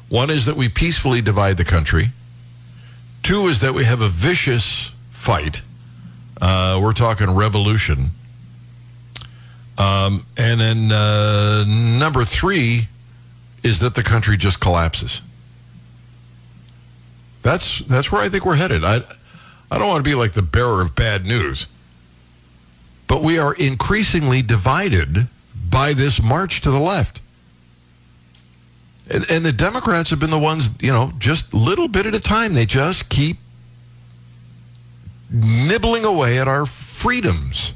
One 0.09 0.31
is 0.31 0.47
that 0.47 0.57
we 0.57 0.69
peacefully 0.69 1.21
divide 1.21 1.57
the 1.57 1.65
country. 1.65 2.11
Two 3.23 3.49
is 3.49 3.61
that 3.61 3.75
we 3.75 3.85
have 3.85 4.01
a 4.01 4.09
vicious 4.09 4.93
fight 5.11 5.63
Uh, 6.41 6.79
we're 6.83 6.93
talking 6.93 7.31
revolution. 7.35 8.11
Um, 9.79 10.27
and 10.37 10.61
then 10.61 10.93
uh, 10.93 11.65
number 11.65 12.25
three 12.25 12.89
is 13.63 13.81
that 13.81 13.95
the 13.95 14.03
country 14.03 14.37
just 14.37 14.61
collapses. 14.61 15.21
That's 17.43 17.81
that's 17.81 18.13
where 18.13 18.23
I 18.23 18.29
think 18.29 18.45
we're 18.45 18.57
headed. 18.57 18.85
I 18.85 19.03
I 19.71 19.79
don't 19.79 19.89
want 19.89 20.05
to 20.05 20.09
be 20.09 20.15
like 20.15 20.33
the 20.33 20.43
bearer 20.43 20.83
of 20.83 20.95
bad 20.95 21.27
news, 21.27 21.67
but 23.07 23.23
we 23.23 23.39
are 23.39 23.55
increasingly 23.55 24.43
divided 24.43 25.29
by 25.69 25.93
this 25.93 26.23
march 26.23 26.61
to 26.61 26.71
the 26.71 26.79
left. 26.79 27.21
And, 29.11 29.29
and 29.29 29.45
the 29.45 29.53
Democrats 29.53 30.11
have 30.11 30.21
been 30.21 30.31
the 30.31 30.39
ones, 30.39 30.71
you 30.81 30.93
know, 30.93 31.13
just 31.19 31.53
little 31.53 31.89
bit 31.89 32.07
at 32.07 32.15
a 32.15 32.21
time. 32.21 32.55
They 32.55 32.67
just 32.67 33.09
keep 33.09 33.39
nibbling 35.31 36.05
away 36.05 36.39
at 36.39 36.47
our 36.47 36.67
freedoms. 36.67 37.73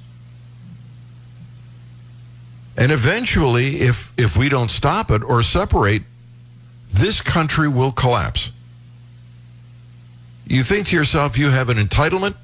And 2.76 2.92
eventually, 2.92 3.80
if 3.80 4.12
if 4.16 4.36
we 4.36 4.48
don't 4.48 4.70
stop 4.70 5.10
it 5.10 5.22
or 5.22 5.42
separate, 5.42 6.02
this 6.92 7.22
country 7.22 7.68
will 7.68 7.92
collapse. 7.92 8.50
You 10.46 10.62
think 10.62 10.88
to 10.88 10.96
yourself, 10.96 11.38
you 11.38 11.50
have 11.50 11.68
an 11.68 11.78
entitlement? 11.78 12.34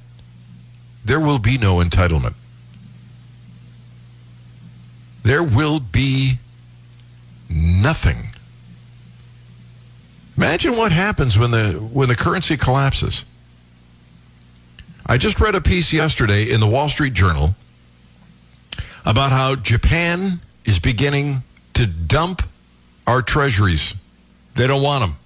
There 1.05 1.21
will 1.21 1.38
be 1.38 1.59
no 1.59 1.77
entitlement. 1.77 2.35
There 5.23 5.42
will 5.42 5.79
be 5.81 6.38
nothing. 7.49 8.31
Imagine 10.37 10.77
what 10.77 10.92
happens 10.92 11.38
when 11.38 11.51
the 11.51 11.73
when 11.75 12.09
the 12.09 12.16
currency 12.16 12.57
collapses. 12.57 13.25
I 15.05 15.18
just 15.18 15.40
read 15.40 15.55
a 15.55 15.61
piece 15.61 15.92
yesterday 15.92 16.51
in 16.51 16.61
the 16.61 16.66
Wall 16.66 16.88
Street 16.88 17.12
Journal 17.12 17.55
about 19.05 19.33
how 19.33 19.57
Japan 19.57 20.41
is 20.65 20.79
beginning 20.79 21.43
to 21.75 21.87
dump 21.87 22.43
our 23.07 23.23
treasuries. 23.23 23.95
They 24.55 24.67
don't 24.67 24.83
want 24.83 25.03
them. 25.03 25.17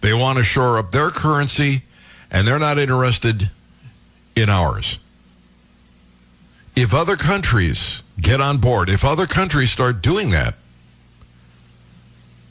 They 0.00 0.14
want 0.14 0.38
to 0.38 0.44
shore 0.44 0.78
up 0.78 0.92
their 0.92 1.10
currency, 1.10 1.82
and 2.30 2.46
they're 2.46 2.58
not 2.58 2.78
interested 2.78 3.50
in 4.36 4.50
ours. 4.50 4.98
If 6.76 6.92
other 6.92 7.16
countries 7.16 8.02
get 8.20 8.40
on 8.40 8.58
board, 8.58 8.88
if 8.88 9.04
other 9.04 9.26
countries 9.26 9.70
start 9.70 10.02
doing 10.02 10.30
that, 10.30 10.54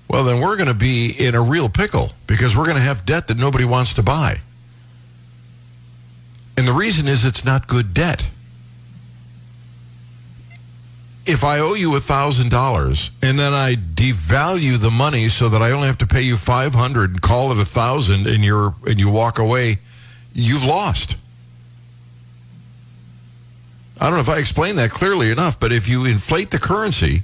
well, 0.08 0.24
then 0.24 0.42
we're 0.42 0.56
going 0.56 0.68
to 0.68 0.74
be 0.74 1.10
in 1.10 1.36
a 1.36 1.42
real 1.42 1.70
pickle 1.70 2.12
because 2.28 2.56
we're 2.56 2.66
going 2.66 2.78
to 2.78 2.84
have 2.84 3.06
debt 3.06 3.28
that 3.28 3.38
nobody 3.38 3.66
wants 3.66 3.94
to 3.96 4.04
buy. 4.04 4.42
And 6.56 6.68
the 6.68 6.74
reason 6.74 7.08
is 7.08 7.26
it's 7.26 7.44
not 7.44 7.68
good 7.68 7.94
debt. 7.94 8.28
If 11.26 11.44
I 11.44 11.60
owe 11.60 11.74
you 11.74 11.92
$1,000 11.92 13.10
and 13.22 13.40
then 13.40 13.54
I 13.54 13.76
devalue 13.76 14.78
the 14.78 14.92
money 14.92 15.30
so 15.30 15.48
that 15.48 15.62
I 15.62 15.72
only 15.72 15.88
have 15.88 15.98
to 16.00 16.08
pay 16.08 16.22
you 16.22 16.38
500 16.38 17.12
and 17.12 17.22
call 17.22 17.52
it 17.52 17.56
1000 17.56 18.28
and 18.28 18.44
you're 18.44 18.76
and 18.86 19.00
you 19.00 19.10
walk 19.10 19.40
away, 19.40 19.80
you've 20.34 20.66
lost. 20.66 21.16
I 24.02 24.06
don't 24.08 24.16
know 24.16 24.20
if 24.20 24.30
I 24.30 24.40
explained 24.40 24.78
that 24.80 24.92
clearly 24.92 25.32
enough, 25.32 25.58
but 25.58 25.72
if 25.72 25.88
you 25.88 26.04
inflate 26.04 26.52
the 26.52 26.60
currency, 26.60 27.24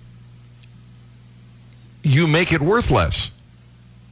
you 2.04 2.26
make 2.26 2.54
it 2.54 2.62
worth 2.62 2.90
less. 2.90 3.32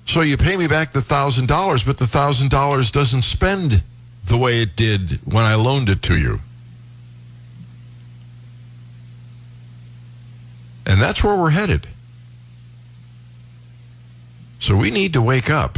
So 0.06 0.20
you 0.20 0.36
pay 0.36 0.58
me 0.58 0.68
back 0.68 0.92
the 0.92 1.00
$1,000, 1.00 1.86
but 1.86 1.98
the 1.98 2.06
$1,000 2.06 2.92
doesn't 2.92 3.22
spend 3.22 3.84
the 4.26 4.38
way 4.38 4.62
it 4.62 4.76
did 4.76 5.22
when 5.26 5.46
I 5.46 5.56
loaned 5.56 5.88
it 5.88 6.02
to 6.04 6.18
you. 6.18 6.42
And 10.88 11.02
that's 11.02 11.22
where 11.22 11.36
we're 11.36 11.50
headed. 11.50 11.86
So 14.62 14.76
we 14.76 14.90
need 14.90 15.14
to 15.14 15.22
wake 15.22 15.50
up. 15.50 15.78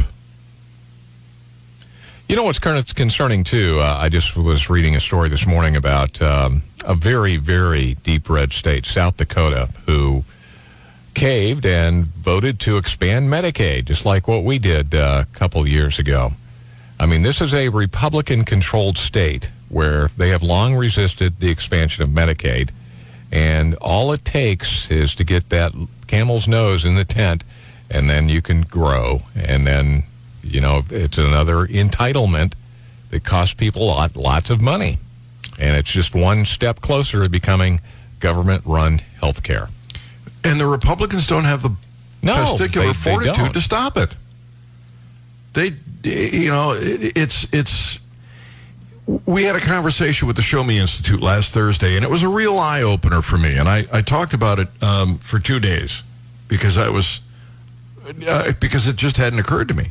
You 2.28 2.36
know 2.36 2.44
what's 2.44 2.60
concerning 2.60 3.42
too? 3.42 3.80
Uh, 3.80 3.98
I 4.00 4.08
just 4.08 4.36
was 4.36 4.70
reading 4.70 4.94
a 4.94 5.00
story 5.00 5.28
this 5.28 5.48
morning 5.48 5.74
about 5.74 6.22
um, 6.22 6.62
a 6.84 6.94
very, 6.94 7.36
very 7.36 7.94
deep 7.94 8.30
red 8.30 8.52
state, 8.52 8.86
South 8.86 9.16
Dakota, 9.16 9.68
who 9.86 10.24
caved 11.14 11.66
and 11.66 12.06
voted 12.06 12.60
to 12.60 12.76
expand 12.76 13.28
Medicaid, 13.28 13.86
just 13.86 14.06
like 14.06 14.28
what 14.28 14.44
we 14.44 14.60
did 14.60 14.94
uh, 14.94 15.24
a 15.24 15.36
couple 15.36 15.66
years 15.66 15.98
ago. 15.98 16.30
I 17.00 17.06
mean, 17.06 17.22
this 17.22 17.40
is 17.40 17.52
a 17.52 17.68
Republican 17.68 18.44
controlled 18.44 18.96
state 18.96 19.50
where 19.68 20.06
they 20.06 20.28
have 20.28 20.44
long 20.44 20.76
resisted 20.76 21.40
the 21.40 21.50
expansion 21.50 22.04
of 22.04 22.10
Medicaid. 22.10 22.70
And 23.32 23.74
all 23.76 24.12
it 24.12 24.24
takes 24.24 24.90
is 24.90 25.14
to 25.14 25.24
get 25.24 25.50
that 25.50 25.72
camel's 26.08 26.48
nose 26.48 26.84
in 26.84 26.96
the 26.96 27.04
tent, 27.04 27.44
and 27.90 28.10
then 28.10 28.28
you 28.28 28.42
can 28.42 28.62
grow. 28.62 29.22
And 29.36 29.66
then, 29.66 30.02
you 30.42 30.60
know, 30.60 30.84
it's 30.90 31.16
another 31.18 31.66
entitlement 31.66 32.54
that 33.10 33.22
costs 33.24 33.54
people 33.54 33.86
lot, 33.86 34.16
lots 34.16 34.50
of 34.50 34.60
money. 34.60 34.98
And 35.58 35.76
it's 35.76 35.92
just 35.92 36.14
one 36.14 36.44
step 36.44 36.80
closer 36.80 37.22
to 37.22 37.28
becoming 37.28 37.80
government 38.18 38.62
run 38.66 39.00
health 39.20 39.42
care. 39.42 39.68
And 40.42 40.58
the 40.58 40.66
Republicans 40.66 41.26
don't 41.26 41.44
have 41.44 41.62
the 41.62 41.70
No, 42.22 42.34
testicular 42.56 42.72
they- 42.72 42.86
they 42.86 42.92
fortitude 42.94 43.36
don't. 43.36 43.52
to 43.54 43.60
stop 43.60 43.96
it. 43.96 44.10
They, 45.52 45.74
you 46.02 46.48
know, 46.50 46.72
it- 46.72 47.12
it's 47.16 47.46
it's. 47.52 47.98
We 49.26 49.42
had 49.42 49.56
a 49.56 49.60
conversation 49.60 50.28
with 50.28 50.36
the 50.36 50.42
Show 50.42 50.62
Me 50.62 50.78
Institute 50.78 51.20
last 51.20 51.52
Thursday, 51.52 51.96
and 51.96 52.04
it 52.04 52.10
was 52.10 52.22
a 52.22 52.28
real 52.28 52.58
eye 52.58 52.82
opener 52.82 53.22
for 53.22 53.38
me. 53.38 53.56
And 53.56 53.68
I, 53.68 53.86
I 53.92 54.02
talked 54.02 54.34
about 54.34 54.60
it 54.60 54.68
um, 54.80 55.18
for 55.18 55.40
two 55.40 55.58
days 55.58 56.04
because 56.46 56.78
I 56.78 56.90
was 56.90 57.20
uh, 58.26 58.52
because 58.60 58.86
it 58.86 58.94
just 58.94 59.16
hadn't 59.16 59.40
occurred 59.40 59.66
to 59.68 59.74
me. 59.74 59.88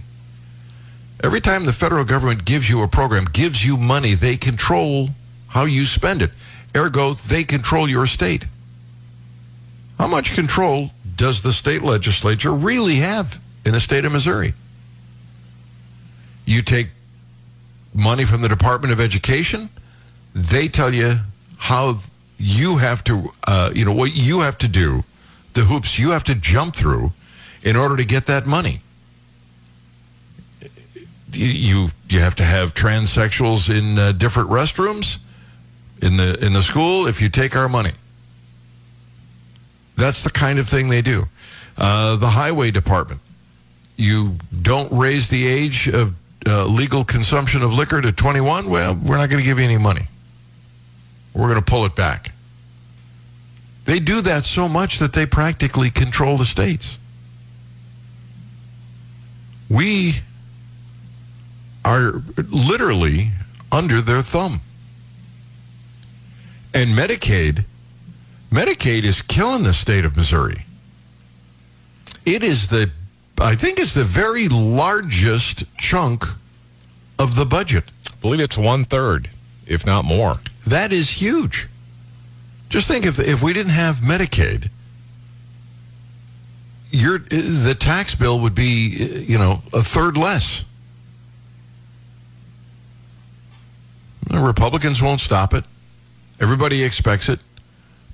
Every 1.21 1.41
time 1.41 1.65
the 1.65 1.73
federal 1.73 2.05
government 2.05 2.45
gives 2.45 2.69
you 2.69 2.81
a 2.81 2.87
program, 2.87 3.25
gives 3.25 3.65
you 3.65 3.75
money, 3.75 4.13
they 4.13 4.37
control 4.37 5.09
how 5.49 5.65
you 5.65 5.85
spend 5.85 6.21
it. 6.21 6.31
Ergo, 6.73 7.13
they 7.13 7.43
control 7.43 7.89
your 7.89 8.07
state. 8.07 8.45
How 9.97 10.07
much 10.07 10.33
control 10.33 10.91
does 11.17 11.41
the 11.41 11.51
state 11.51 11.81
legislature 11.81 12.53
really 12.53 12.95
have 12.97 13.37
in 13.65 13.73
the 13.73 13.81
state 13.81 14.05
of 14.05 14.13
Missouri? 14.13 14.53
You 16.45 16.61
take 16.61 16.89
money 17.93 18.25
from 18.25 18.41
the 18.41 18.49
Department 18.49 18.93
of 18.93 18.99
Education, 18.99 19.69
they 20.33 20.67
tell 20.67 20.93
you 20.93 21.19
how 21.57 21.99
you 22.37 22.77
have 22.77 23.03
to, 23.03 23.33
uh, 23.47 23.71
you 23.75 23.83
know, 23.83 23.93
what 23.93 24.15
you 24.15 24.39
have 24.41 24.57
to 24.59 24.67
do, 24.67 25.03
the 25.53 25.61
hoops 25.61 25.99
you 25.99 26.11
have 26.11 26.23
to 26.25 26.35
jump 26.35 26.75
through 26.75 27.11
in 27.63 27.75
order 27.75 27.97
to 27.97 28.05
get 28.05 28.25
that 28.27 28.45
money. 28.45 28.81
You 31.31 31.91
you, 32.09 32.19
have 32.19 32.35
to 32.35 32.43
have 32.43 32.73
transsexuals 32.73 33.69
in 33.69 33.99
uh, 33.99 34.13
different 34.13 34.49
restrooms 34.49 35.19
in 36.01 36.17
the 36.17 36.43
in 36.43 36.53
the 36.53 36.63
school 36.63 37.05
if 37.05 37.21
you 37.21 37.29
take 37.29 37.55
our 37.55 37.69
money. 37.69 37.91
That's 39.95 40.23
the 40.23 40.31
kind 40.31 40.57
of 40.57 40.67
thing 40.67 40.89
they 40.89 41.01
do. 41.01 41.27
Uh, 41.77 42.15
the 42.15 42.29
highway 42.29 42.71
department. 42.71 43.21
You 43.95 44.37
don't 44.61 44.91
raise 44.91 45.27
the 45.27 45.45
age 45.45 45.87
of 45.87 46.15
uh, 46.45 46.65
legal 46.65 47.03
consumption 47.03 47.61
of 47.61 47.73
liquor 47.73 48.01
to 48.01 48.11
21. 48.11 48.69
Well, 48.69 48.95
we're 48.95 49.17
not 49.17 49.29
going 49.29 49.41
to 49.41 49.45
give 49.45 49.59
you 49.59 49.65
any 49.65 49.77
money. 49.77 50.07
We're 51.33 51.47
going 51.47 51.55
to 51.55 51.61
pull 51.61 51.85
it 51.85 51.95
back. 51.95 52.31
They 53.85 53.99
do 53.99 54.21
that 54.21 54.45
so 54.45 54.67
much 54.69 54.99
that 54.99 55.13
they 55.13 55.25
practically 55.25 55.89
control 55.89 56.37
the 56.37 56.45
states. 56.45 56.97
We 59.69 60.21
are 61.85 62.21
literally 62.37 63.31
under 63.71 64.01
their 64.01 64.21
thumb. 64.21 64.61
And 66.73 66.91
Medicaid, 66.91 67.65
Medicaid 68.51 69.03
is 69.03 69.21
killing 69.21 69.63
the 69.63 69.73
state 69.73 70.05
of 70.05 70.15
Missouri. 70.15 70.65
It 72.25 72.43
is 72.43 72.67
the, 72.67 72.91
I 73.39 73.55
think 73.55 73.79
it's 73.79 73.93
the 73.93 74.03
very 74.03 74.49
largest 74.49 75.63
chunk 75.77 76.25
of 77.17 77.35
the 77.35 77.45
budget. 77.45 77.85
I 78.07 78.15
believe 78.21 78.39
it's 78.41 78.57
one 78.57 78.83
third, 78.83 79.29
if 79.65 79.85
not 79.85 80.05
more. 80.05 80.39
That 80.67 80.91
is 80.91 81.09
huge. 81.21 81.67
Just 82.69 82.87
think 82.87 83.05
if 83.05 83.19
if 83.19 83.41
we 83.41 83.53
didn't 83.53 83.71
have 83.71 83.97
Medicaid, 83.97 84.69
your 86.91 87.19
the 87.19 87.75
tax 87.79 88.15
bill 88.15 88.39
would 88.39 88.55
be 88.55 89.25
you 89.27 89.37
know 89.37 89.61
a 89.73 89.81
third 89.81 90.17
less. 90.17 90.63
The 94.27 94.39
Republicans 94.39 95.01
won't 95.01 95.21
stop 95.21 95.53
it. 95.53 95.63
Everybody 96.39 96.83
expects 96.83 97.29
it. 97.29 97.39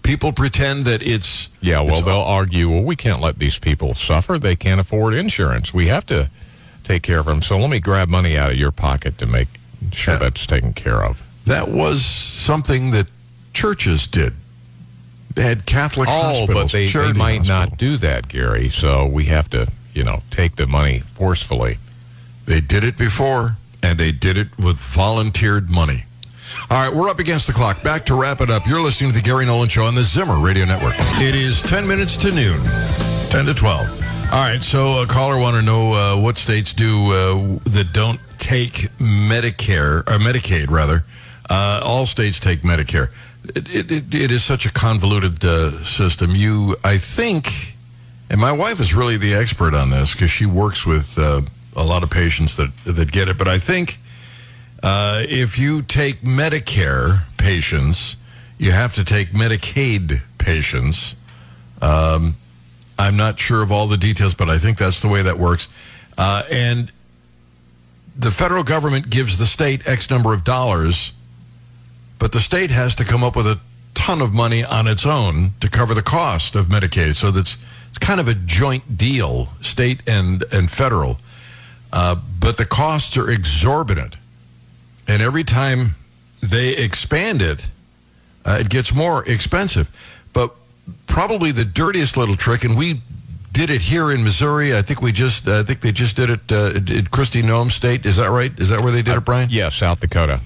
People 0.05 0.31
pretend 0.31 0.85
that 0.85 1.01
it's 1.01 1.49
Yeah, 1.61 1.81
well, 1.81 2.01
they'll 2.01 2.15
argue, 2.21 2.69
well, 2.69 2.83
we 2.83 2.95
can't 2.95 3.21
let 3.21 3.39
these 3.39 3.59
people 3.59 3.93
suffer. 3.93 4.37
They 4.37 4.55
can't 4.55 4.79
afford 4.79 5.13
insurance. 5.13 5.73
We 5.73 5.87
have 5.87 6.05
to 6.07 6.29
take 6.83 7.01
care 7.03 7.19
of 7.19 7.25
them. 7.25 7.41
So 7.41 7.57
let 7.57 7.69
me 7.69 7.79
grab 7.79 8.07
money 8.09 8.37
out 8.37 8.51
of 8.51 8.57
your 8.57 8.71
pocket 8.71 9.17
to 9.17 9.25
make 9.25 9.47
sure 9.91 10.17
that's 10.17 10.45
taken 10.45 10.73
care 10.73 11.03
of. 11.03 11.23
That 11.45 11.69
was 11.69 12.05
something 12.05 12.91
that 12.91 13.07
churches 13.53 14.07
did. 14.07 14.33
They 15.33 15.43
had 15.43 15.65
Catholic 15.65 16.07
Oh, 16.07 16.11
hospitals. 16.11 16.63
but 16.63 16.71
they, 16.71 16.85
they 16.87 17.13
might 17.13 17.39
hospitals. 17.39 17.47
not 17.71 17.77
do 17.77 17.97
that, 17.97 18.27
Gary. 18.27 18.69
So 18.69 19.05
we 19.05 19.25
have 19.25 19.49
to, 19.49 19.67
you 19.93 20.03
know, 20.03 20.21
take 20.31 20.55
the 20.55 20.65
money 20.67 20.99
forcefully. 20.99 21.77
They 22.45 22.61
did 22.61 22.83
it 22.83 22.97
before, 22.97 23.57
and 23.83 23.99
they 23.99 24.11
did 24.11 24.37
it 24.37 24.57
with 24.57 24.77
volunteered 24.77 25.69
money. 25.69 26.05
All 26.67 26.81
right, 26.81 26.91
we're 26.91 27.09
up 27.09 27.19
against 27.19 27.45
the 27.45 27.53
clock. 27.53 27.83
Back 27.83 28.07
to 28.07 28.15
wrap 28.15 28.41
it 28.41 28.49
up. 28.49 28.65
You're 28.65 28.81
listening 28.81 29.11
to 29.11 29.15
the 29.15 29.21
Gary 29.21 29.45
Nolan 29.45 29.69
Show 29.69 29.85
on 29.85 29.93
the 29.93 30.01
Zimmer 30.01 30.39
Radio 30.39 30.65
Network. 30.65 30.95
It 31.21 31.35
is 31.35 31.61
10 31.61 31.87
minutes 31.87 32.17
to 32.17 32.31
noon, 32.31 32.59
10 33.29 33.45
to 33.45 33.53
12. 33.53 33.87
All 33.87 34.31
right, 34.31 34.63
so 34.63 35.03
a 35.03 35.05
caller 35.05 35.37
want 35.37 35.55
to 35.55 35.61
know 35.61 35.93
uh, 35.93 36.19
what 36.19 36.39
states 36.39 36.73
do 36.73 37.11
uh, 37.11 37.59
that 37.65 37.93
don't 37.93 38.19
take 38.39 38.89
Medicare, 38.97 39.99
or 39.99 40.17
Medicaid, 40.17 40.71
rather. 40.71 41.05
Uh, 41.51 41.81
all 41.83 42.07
states 42.07 42.39
take 42.39 42.63
Medicare. 42.63 43.11
It, 43.55 43.69
it, 43.69 43.91
it, 43.91 44.15
it 44.15 44.31
is 44.31 44.43
such 44.43 44.65
a 44.65 44.71
convoluted 44.71 45.45
uh, 45.45 45.83
system. 45.83 46.31
You, 46.31 46.77
I 46.83 46.97
think, 46.97 47.75
and 48.31 48.41
my 48.41 48.51
wife 48.51 48.79
is 48.79 48.95
really 48.95 49.17
the 49.17 49.35
expert 49.35 49.75
on 49.75 49.91
this 49.91 50.13
because 50.13 50.31
she 50.31 50.47
works 50.47 50.83
with 50.83 51.19
uh, 51.19 51.43
a 51.75 51.83
lot 51.83 52.01
of 52.01 52.09
patients 52.09 52.55
that 52.55 52.71
that 52.85 53.11
get 53.11 53.29
it. 53.29 53.37
But 53.37 53.47
I 53.47 53.59
think 53.59 53.99
uh, 54.83 55.23
if 55.27 55.57
you 55.57 55.81
take 55.81 56.21
Medicare 56.21 57.23
patients, 57.37 58.15
you 58.57 58.71
have 58.71 58.95
to 58.95 59.03
take 59.03 59.29
Medicaid 59.31 60.21
patients. 60.37 61.15
Um, 61.81 62.35
I'm 62.97 63.17
not 63.17 63.39
sure 63.39 63.61
of 63.61 63.71
all 63.71 63.87
the 63.87 63.97
details, 63.97 64.33
but 64.33 64.49
I 64.49 64.57
think 64.57 64.77
that's 64.77 65.01
the 65.01 65.07
way 65.07 65.21
that 65.23 65.37
works. 65.37 65.67
Uh, 66.17 66.43
and 66.49 66.91
the 68.17 68.31
federal 68.31 68.63
government 68.63 69.09
gives 69.09 69.37
the 69.37 69.45
state 69.45 69.85
X 69.87 70.09
number 70.09 70.33
of 70.33 70.43
dollars, 70.43 71.11
but 72.17 72.31
the 72.31 72.39
state 72.39 72.71
has 72.71 72.95
to 72.95 73.03
come 73.03 73.23
up 73.23 73.35
with 73.35 73.47
a 73.47 73.59
ton 73.93 74.21
of 74.21 74.33
money 74.33 74.63
on 74.63 74.87
its 74.87 75.05
own 75.05 75.53
to 75.59 75.69
cover 75.69 75.93
the 75.93 76.01
cost 76.01 76.55
of 76.55 76.67
Medicaid. 76.67 77.15
So 77.15 77.31
that's 77.31 77.57
it's 77.89 77.97
kind 77.97 78.19
of 78.19 78.27
a 78.27 78.33
joint 78.33 78.97
deal, 78.97 79.49
state 79.61 80.01
and 80.07 80.43
and 80.51 80.69
federal. 80.69 81.17
Uh, 81.91 82.15
but 82.39 82.57
the 82.57 82.65
costs 82.65 83.15
are 83.17 83.29
exorbitant, 83.29 84.15
and 85.07 85.21
every 85.21 85.43
time 85.43 85.95
they 86.41 86.69
expand 86.69 87.41
it, 87.41 87.67
uh, 88.45 88.57
it 88.61 88.69
gets 88.69 88.93
more 88.93 89.23
expensive. 89.27 89.89
But 90.33 90.53
probably 91.07 91.51
the 91.51 91.65
dirtiest 91.65 92.17
little 92.17 92.35
trick, 92.35 92.63
and 92.63 92.77
we 92.77 93.01
did 93.51 93.69
it 93.69 93.81
here 93.81 94.11
in 94.11 94.23
Missouri. 94.23 94.75
I 94.75 94.81
think 94.81 95.01
we 95.01 95.11
just, 95.11 95.47
I 95.47 95.63
think 95.63 95.81
they 95.81 95.91
just 95.91 96.15
did 96.15 96.29
it 96.29 96.51
uh, 96.51 96.71
in 96.75 97.05
Kristi 97.05 97.41
Noem 97.41 97.71
State. 97.71 98.05
Is 98.05 98.17
that 98.17 98.29
right? 98.29 98.51
Is 98.59 98.69
that 98.69 98.81
where 98.81 98.91
they 98.91 99.01
did 99.01 99.15
it, 99.15 99.21
Brian? 99.21 99.49
Yeah, 99.49 99.69
South 99.69 99.99
Dakota. 100.01 100.41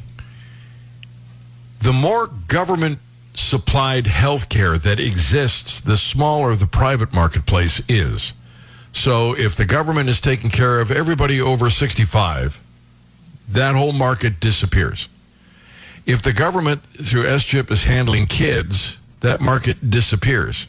The 1.79 1.93
more 1.93 2.27
government 2.27 2.99
supplied 3.33 4.07
health 4.07 4.49
care 4.49 4.77
that 4.77 4.99
exists, 4.99 5.81
the 5.81 5.97
smaller 5.97 6.55
the 6.55 6.67
private 6.67 7.13
marketplace 7.13 7.81
is. 7.87 8.33
So 8.91 9.33
if 9.35 9.55
the 9.55 9.65
government 9.65 10.09
is 10.09 10.19
taking 10.19 10.49
care 10.49 10.79
of 10.79 10.91
everybody 10.91 11.39
over 11.39 11.69
65, 11.69 12.59
that 13.49 13.75
whole 13.75 13.93
market 13.93 14.39
disappears. 14.39 15.09
If 16.05 16.21
the 16.21 16.33
government 16.33 16.83
through 16.83 17.25
SCHIP 17.25 17.71
is 17.71 17.83
handling 17.83 18.27
kids, 18.27 18.97
that 19.19 19.41
market 19.41 19.89
disappears. 19.89 20.67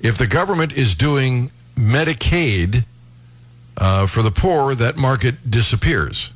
If 0.00 0.18
the 0.18 0.26
government 0.26 0.72
is 0.72 0.94
doing 0.94 1.50
Medicaid 1.76 2.84
uh, 3.76 4.06
for 4.06 4.22
the 4.22 4.30
poor, 4.30 4.74
that 4.74 4.96
market 4.96 5.50
disappears. 5.50 6.30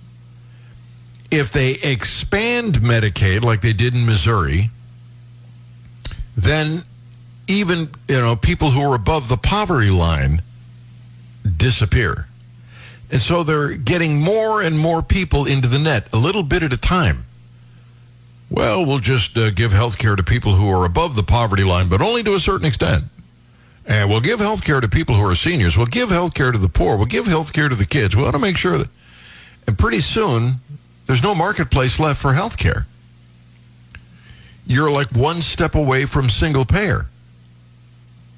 If 1.31 1.51
they 1.53 1.73
expand 1.73 2.77
Medicaid 2.77 3.43
like 3.43 3.61
they 3.61 3.73
did 3.73 3.95
in 3.95 4.05
Missouri, 4.05 4.71
then 6.37 6.85
even 7.47 7.90
you 8.09 8.21
know 8.21 8.37
people 8.37 8.71
who 8.71 8.83
are 8.83 8.95
above 8.95 9.29
the 9.29 9.37
poverty 9.37 9.90
line 9.90 10.43
disappear. 11.57 12.27
And 13.11 13.20
so 13.20 13.42
they're 13.42 13.75
getting 13.75 14.20
more 14.20 14.62
and 14.62 14.79
more 14.79 15.03
people 15.03 15.44
into 15.44 15.66
the 15.66 15.79
net, 15.79 16.07
a 16.12 16.16
little 16.16 16.44
bit 16.44 16.62
at 16.62 16.73
a 16.73 16.77
time. 16.77 17.25
Well, 18.49 18.85
we'll 18.85 19.01
just 19.01 19.37
uh, 19.37 19.51
give 19.51 19.73
health 19.73 19.99
care 19.99 20.16
to 20.16 20.23
people 20.23 20.55
who 20.55 20.68
are 20.70 20.85
above 20.85 21.14
the 21.14 21.23
poverty 21.23 21.64
line, 21.64 21.88
but 21.88 22.01
only 22.01 22.23
to 22.25 22.35
a 22.35 22.40
certain 22.40 22.66
extent. 22.66 23.05
And 23.87 24.09
we'll 24.09 24.20
give 24.20 24.38
health 24.38 24.64
care 24.64 24.81
to 24.81 24.88
people 24.88 25.16
who 25.16 25.25
are 25.25 25.35
seniors. 25.35 25.77
We'll 25.77 25.87
give 25.87 26.11
health 26.11 26.35
care 26.35 26.53
to 26.53 26.59
the 26.59 26.68
poor. 26.68 26.96
We'll 26.96 27.07
give 27.07 27.27
health 27.27 27.53
care 27.53 27.68
to 27.68 27.75
the 27.75 27.87
kids. 27.87 28.14
We 28.14 28.23
want 28.23 28.35
to 28.35 28.40
make 28.40 28.57
sure 28.57 28.79
that. 28.79 28.88
And 29.66 29.79
pretty 29.79 30.01
soon, 30.01 30.57
there's 31.07 31.23
no 31.23 31.35
marketplace 31.35 31.99
left 31.99 32.20
for 32.20 32.35
health 32.35 32.57
care. 32.57 32.87
You're 34.66 34.90
like 34.90 35.11
one 35.11 35.42
step 35.42 35.75
away 35.75 36.05
from 36.05 36.31
single 36.31 36.64
payer 36.64 37.07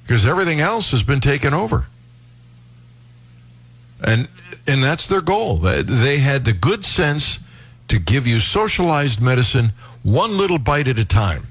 because 0.03 0.25
everything 0.25 0.59
else 0.59 0.91
has 0.91 1.03
been 1.03 1.19
taken 1.19 1.53
over. 1.53 1.85
And 4.03 4.27
and 4.67 4.83
that's 4.83 5.07
their 5.07 5.21
goal. 5.21 5.57
They- 5.57 6.19
had 6.19 6.45
the 6.45 6.53
good 6.53 6.85
sense 6.85 7.39
to 7.87 7.99
give 7.99 8.25
you 8.25 8.39
socialized 8.39 9.21
medicine 9.21 9.73
one 10.03 10.37
little 10.37 10.59
bite 10.59 10.87
at 10.87 10.97
a 10.99 11.05
time. 11.05 11.47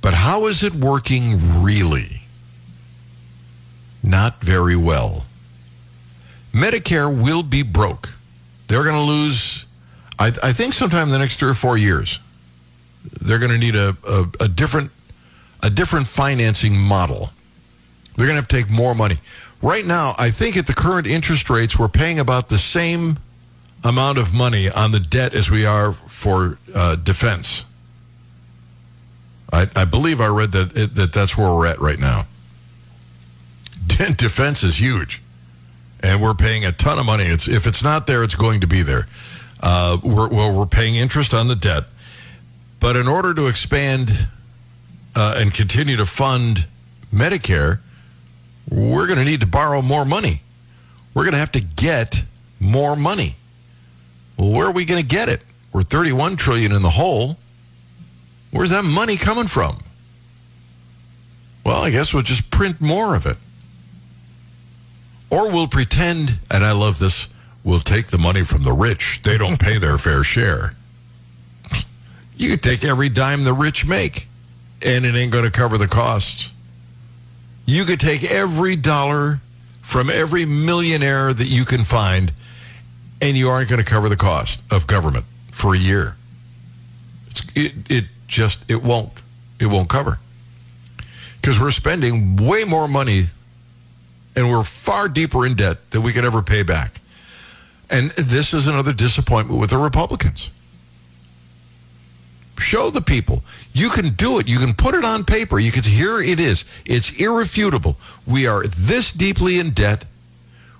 But 0.00 0.14
how 0.14 0.46
is 0.46 0.62
it 0.62 0.74
working 0.74 1.62
really? 1.62 2.22
Not 4.02 4.42
very 4.42 4.76
well. 4.76 5.24
Medicare 6.52 7.10
will 7.12 7.42
be 7.42 7.62
broke. 7.62 8.10
They're 8.68 8.84
going 8.84 8.94
to 8.94 9.00
lose, 9.00 9.66
I, 10.18 10.32
I 10.42 10.52
think, 10.52 10.74
sometime 10.74 11.08
in 11.08 11.12
the 11.12 11.18
next 11.18 11.38
three 11.38 11.50
or 11.50 11.54
four 11.54 11.76
years. 11.76 12.20
They're 13.20 13.38
going 13.38 13.50
to 13.50 13.58
need 13.58 13.76
a, 13.76 13.96
a, 14.06 14.26
a 14.40 14.48
different 14.48 14.90
a 15.62 15.70
different 15.70 16.06
financing 16.06 16.76
model. 16.76 17.30
They're 18.16 18.26
going 18.26 18.36
to 18.36 18.42
have 18.42 18.48
to 18.48 18.56
take 18.56 18.70
more 18.70 18.94
money. 18.94 19.18
Right 19.64 19.86
now, 19.86 20.14
I 20.18 20.30
think 20.30 20.58
at 20.58 20.66
the 20.66 20.74
current 20.74 21.06
interest 21.06 21.48
rates, 21.48 21.78
we're 21.78 21.88
paying 21.88 22.18
about 22.18 22.50
the 22.50 22.58
same 22.58 23.18
amount 23.82 24.18
of 24.18 24.34
money 24.34 24.68
on 24.68 24.90
the 24.90 25.00
debt 25.00 25.32
as 25.32 25.50
we 25.50 25.64
are 25.64 25.94
for 25.94 26.58
uh, 26.74 26.96
defense. 26.96 27.64
I, 29.50 29.70
I 29.74 29.86
believe 29.86 30.20
I 30.20 30.26
read 30.26 30.52
that 30.52 30.76
it, 30.76 30.94
that 30.96 31.14
that's 31.14 31.38
where 31.38 31.48
we're 31.48 31.64
at 31.64 31.80
right 31.80 31.98
now. 31.98 32.26
Defense 33.86 34.62
is 34.62 34.80
huge, 34.80 35.22
and 36.00 36.20
we're 36.20 36.34
paying 36.34 36.66
a 36.66 36.72
ton 36.72 36.98
of 36.98 37.06
money. 37.06 37.24
It's 37.24 37.48
if 37.48 37.66
it's 37.66 37.82
not 37.82 38.06
there, 38.06 38.22
it's 38.22 38.34
going 38.34 38.60
to 38.60 38.66
be 38.66 38.82
there. 38.82 39.06
Uh, 39.62 39.96
we're 40.02 40.28
well, 40.28 40.54
we're 40.54 40.66
paying 40.66 40.94
interest 40.94 41.32
on 41.32 41.48
the 41.48 41.56
debt, 41.56 41.84
but 42.80 42.98
in 42.98 43.08
order 43.08 43.32
to 43.32 43.46
expand 43.46 44.28
uh, 45.16 45.36
and 45.38 45.54
continue 45.54 45.96
to 45.96 46.04
fund 46.04 46.66
Medicare, 47.10 47.78
we're 48.70 49.06
going 49.06 49.18
to 49.18 49.24
need 49.24 49.40
to 49.40 49.46
borrow 49.46 49.82
more 49.82 50.04
money. 50.04 50.42
We're 51.12 51.24
going 51.24 51.32
to 51.32 51.38
have 51.38 51.52
to 51.52 51.60
get 51.60 52.22
more 52.58 52.96
money. 52.96 53.36
Well, 54.36 54.50
where 54.50 54.66
are 54.66 54.72
we 54.72 54.84
going 54.84 55.02
to 55.02 55.06
get 55.06 55.28
it? 55.28 55.42
We're 55.72 55.82
31 55.82 56.36
trillion 56.36 56.72
in 56.72 56.82
the 56.82 56.90
hole. 56.90 57.36
Where's 58.50 58.70
that 58.70 58.84
money 58.84 59.16
coming 59.16 59.48
from? 59.48 59.78
Well, 61.64 61.82
I 61.82 61.90
guess 61.90 62.12
we'll 62.12 62.22
just 62.22 62.50
print 62.50 62.80
more 62.80 63.14
of 63.16 63.26
it. 63.26 63.36
Or 65.30 65.50
we'll 65.50 65.68
pretend, 65.68 66.38
and 66.50 66.64
I 66.64 66.72
love 66.72 66.98
this, 66.98 67.28
we'll 67.64 67.80
take 67.80 68.08
the 68.08 68.18
money 68.18 68.44
from 68.44 68.62
the 68.62 68.72
rich. 68.72 69.20
They 69.22 69.38
don't 69.38 69.58
pay 69.58 69.78
their 69.78 69.98
fair 69.98 70.22
share. 70.22 70.74
You 72.36 72.50
could 72.50 72.62
take 72.62 72.84
every 72.84 73.08
dime 73.08 73.44
the 73.44 73.52
rich 73.52 73.86
make, 73.86 74.28
and 74.82 75.04
it 75.06 75.14
ain't 75.14 75.32
going 75.32 75.44
to 75.44 75.50
cover 75.50 75.78
the 75.78 75.88
costs. 75.88 76.50
You 77.66 77.84
could 77.84 78.00
take 78.00 78.24
every 78.24 78.76
dollar 78.76 79.40
from 79.82 80.10
every 80.10 80.44
millionaire 80.44 81.32
that 81.32 81.46
you 81.46 81.64
can 81.64 81.84
find, 81.84 82.32
and 83.20 83.36
you 83.36 83.48
aren't 83.48 83.68
going 83.68 83.82
to 83.82 83.84
cover 83.84 84.08
the 84.08 84.16
cost 84.16 84.60
of 84.70 84.86
government 84.86 85.24
for 85.50 85.74
a 85.74 85.78
year. 85.78 86.16
It, 87.54 87.72
it 87.88 88.04
just, 88.26 88.58
it 88.68 88.82
won't. 88.82 89.12
It 89.60 89.66
won't 89.66 89.88
cover. 89.88 90.18
Because 91.40 91.60
we're 91.60 91.70
spending 91.70 92.36
way 92.36 92.64
more 92.64 92.88
money 92.88 93.26
and 94.34 94.50
we're 94.50 94.64
far 94.64 95.08
deeper 95.08 95.46
in 95.46 95.54
debt 95.54 95.90
than 95.90 96.02
we 96.02 96.12
could 96.12 96.24
ever 96.24 96.42
pay 96.42 96.62
back. 96.62 97.00
And 97.90 98.10
this 98.12 98.52
is 98.54 98.66
another 98.66 98.92
disappointment 98.92 99.60
with 99.60 99.70
the 99.70 99.78
Republicans. 99.78 100.50
Show 102.58 102.90
the 102.90 103.02
people. 103.02 103.42
You 103.72 103.90
can 103.90 104.14
do 104.14 104.38
it. 104.38 104.48
You 104.48 104.58
can 104.58 104.74
put 104.74 104.94
it 104.94 105.04
on 105.04 105.24
paper. 105.24 105.58
You 105.58 105.72
can 105.72 105.82
here 105.82 106.20
it 106.20 106.38
is. 106.38 106.64
It's 106.84 107.10
irrefutable. 107.12 107.96
We 108.26 108.46
are 108.46 108.66
this 108.66 109.12
deeply 109.12 109.58
in 109.58 109.70
debt. 109.70 110.04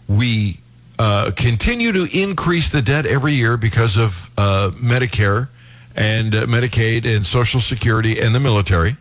We 0.08 0.60
uh, 0.98 1.32
continue 1.36 1.92
to 1.92 2.04
increase 2.16 2.70
the 2.70 2.82
debt 2.82 3.06
every 3.06 3.32
year 3.32 3.56
because 3.56 3.96
of 3.96 4.30
uh, 4.38 4.70
Medicare 4.74 5.48
and 5.96 6.34
uh, 6.34 6.46
Medicaid 6.46 7.04
and 7.04 7.26
Social 7.26 7.60
Security 7.60 8.20
and 8.20 8.34
the 8.34 8.40
military. 8.40 8.96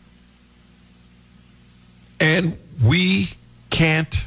And 2.19 2.57
we 2.81 3.31
can't 3.69 4.23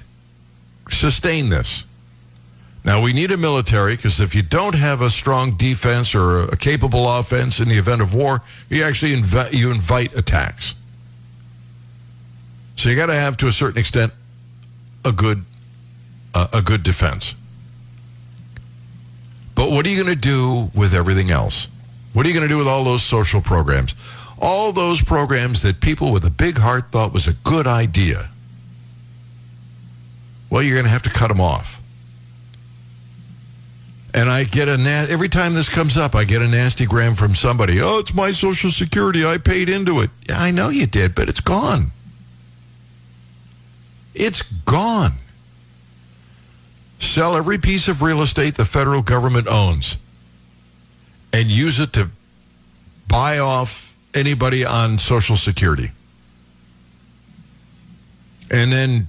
sustain 0.91 1.49
this. 1.49 1.85
Now, 2.87 3.01
we 3.01 3.13
need 3.13 3.33
a 3.33 3.37
military 3.37 3.97
because 3.97 4.21
if 4.21 4.33
you 4.33 4.43
don't 4.43 4.77
have 4.77 5.03
a 5.03 5.11
strong 5.11 5.57
defense 5.57 6.15
or 6.15 6.45
a 6.45 6.57
capable 6.57 7.09
offense 7.19 7.59
in 7.59 7.69
the 7.69 7.77
event 7.77 8.01
of 8.01 8.15
war, 8.15 8.43
you 8.71 8.85
actually 8.85 9.21
invi- 9.21 9.53
you 9.53 9.73
invite 9.73 10.17
attacks. 10.17 10.77
So 12.77 12.89
you 12.89 12.95
got 12.95 13.07
to 13.07 13.15
have, 13.15 13.37
to 13.39 13.49
a 13.49 13.53
certain 13.53 13.81
extent, 13.81 14.13
a 15.05 15.11
good 15.11 15.45
uh, 16.33 16.47
a 16.53 16.63
good 16.63 16.85
defense. 16.85 17.35
But 19.57 19.73
what 19.73 19.85
are 19.85 19.89
you 19.89 20.01
going 20.01 20.15
to 20.15 20.21
do 20.21 20.71
with 20.73 20.95
everything 20.95 21.33
else? 21.33 21.67
What 22.13 22.25
are 22.25 22.29
you 22.29 22.35
going 22.35 22.49
to 22.49 22.55
do 22.55 22.59
with 22.59 22.69
all 22.69 22.85
those 22.85 23.03
social 23.03 23.41
programs? 23.41 23.97
All 24.39 24.73
those 24.73 25.03
programs 25.03 25.63
that 25.63 25.81
people 25.81 26.13
with 26.13 26.25
a 26.25 26.31
big 26.31 26.59
heart 26.59 26.93
thought 26.93 27.13
was 27.13 27.27
a 27.27 27.33
good 27.33 27.67
idea. 27.67 28.29
Well, 30.51 30.63
you're 30.63 30.77
going 30.77 30.85
to 30.85 30.91
have 30.91 31.03
to 31.03 31.11
cut 31.11 31.29
them 31.29 31.41
off. 31.41 31.76
And 34.17 34.31
I 34.31 34.45
get 34.45 34.67
a 34.67 34.79
na- 34.79 35.05
every 35.11 35.29
time 35.29 35.53
this 35.53 35.69
comes 35.69 35.99
up, 35.99 36.15
I 36.15 36.25
get 36.25 36.41
a 36.41 36.49
nasty 36.49 36.87
gram 36.87 37.15
from 37.17 37.35
somebody. 37.35 37.83
Oh, 37.83 37.99
it's 37.99 38.15
my 38.15 38.33
Social 38.33 38.71
Security. 38.71 39.27
I 39.27 39.37
paid 39.37 39.69
into 39.69 40.01
it. 40.01 40.09
Yeah, 40.27 40.41
I 40.41 40.51
know 40.51 40.71
you 40.71 40.87
did, 40.87 41.15
but 41.15 41.29
it's 41.29 41.41
gone. 41.41 41.93
It's 44.15 44.41
gone. 44.41 45.17
Sell 46.99 47.37
every 47.37 47.59
piece 47.59 47.89
of 47.89 48.01
real 48.01 48.23
estate 48.23 48.55
the 48.55 48.65
federal 48.65 49.03
government 49.03 49.49
owns 49.49 49.99
and 51.31 51.51
use 51.51 51.79
it 51.79 51.93
to 51.93 52.09
buy 53.07 53.39
off 53.39 53.95
anybody 54.15 54.65
on 54.65 54.99
Social 54.99 55.37
Security. 55.37 55.91
And 58.51 58.73
then 58.73 59.09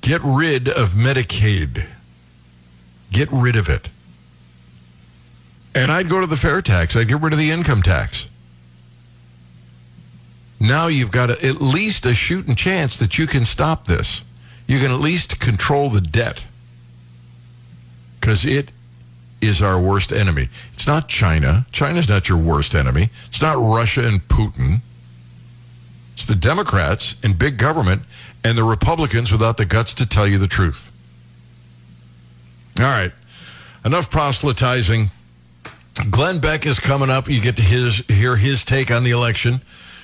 get 0.00 0.20
rid 0.22 0.68
of 0.68 0.90
Medicaid. 0.90 1.86
Get 3.10 3.28
rid 3.32 3.56
of 3.56 3.68
it. 3.68 3.88
And 5.74 5.92
I'd 5.92 6.08
go 6.08 6.20
to 6.20 6.26
the 6.26 6.36
fair 6.36 6.62
tax. 6.62 6.96
I'd 6.96 7.08
get 7.08 7.20
rid 7.20 7.32
of 7.32 7.38
the 7.38 7.50
income 7.50 7.82
tax. 7.82 8.26
Now 10.60 10.88
you've 10.88 11.10
got 11.10 11.30
a, 11.30 11.44
at 11.44 11.60
least 11.60 12.04
a 12.04 12.14
shooting 12.14 12.54
chance 12.54 12.96
that 12.96 13.18
you 13.18 13.26
can 13.26 13.44
stop 13.44 13.86
this. 13.86 14.22
You 14.66 14.78
can 14.78 14.90
at 14.90 15.00
least 15.00 15.38
control 15.38 15.88
the 15.88 16.00
debt. 16.00 16.44
Because 18.20 18.44
it 18.44 18.70
is 19.40 19.62
our 19.62 19.80
worst 19.80 20.12
enemy. 20.12 20.48
It's 20.74 20.86
not 20.86 21.08
China. 21.08 21.66
China's 21.70 22.08
not 22.08 22.28
your 22.28 22.38
worst 22.38 22.74
enemy. 22.74 23.10
It's 23.26 23.40
not 23.40 23.56
Russia 23.56 24.06
and 24.06 24.26
Putin. 24.26 24.80
It's 26.14 26.24
the 26.24 26.34
Democrats 26.34 27.14
and 27.22 27.38
big 27.38 27.58
government 27.58 28.02
and 28.42 28.58
the 28.58 28.64
Republicans 28.64 29.30
without 29.30 29.56
the 29.56 29.64
guts 29.64 29.94
to 29.94 30.06
tell 30.06 30.26
you 30.26 30.38
the 30.38 30.48
truth. 30.48 30.90
All 32.78 32.84
right. 32.84 33.12
Enough 33.84 34.10
proselytizing. 34.10 35.10
Glenn 36.10 36.38
Beck 36.38 36.64
is 36.66 36.78
coming 36.78 37.10
up. 37.10 37.28
You 37.28 37.40
get 37.40 37.56
to 37.56 37.62
his, 37.62 37.98
hear 38.08 38.36
his 38.36 38.64
take 38.64 38.90
on 38.90 39.04
the 39.04 39.10
election. 39.10 39.62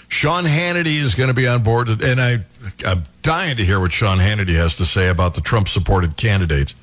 Sean 0.09 0.45
Hannity 0.45 0.99
is 1.01 1.15
going 1.15 1.29
to 1.29 1.35
be 1.35 1.47
on 1.47 1.63
board, 1.63 1.89
and 1.89 2.21
I, 2.21 2.45
I'm 2.87 3.05
dying 3.23 3.57
to 3.57 3.65
hear 3.65 3.81
what 3.81 3.93
Sean 3.93 4.19
Hannity 4.19 4.55
has 4.55 4.77
to 4.77 4.87
say 4.87 5.09
about 5.09 5.35
the 5.35 5.41
Trump 5.41 5.69
supported 5.69 6.17
candidates. 6.17 6.75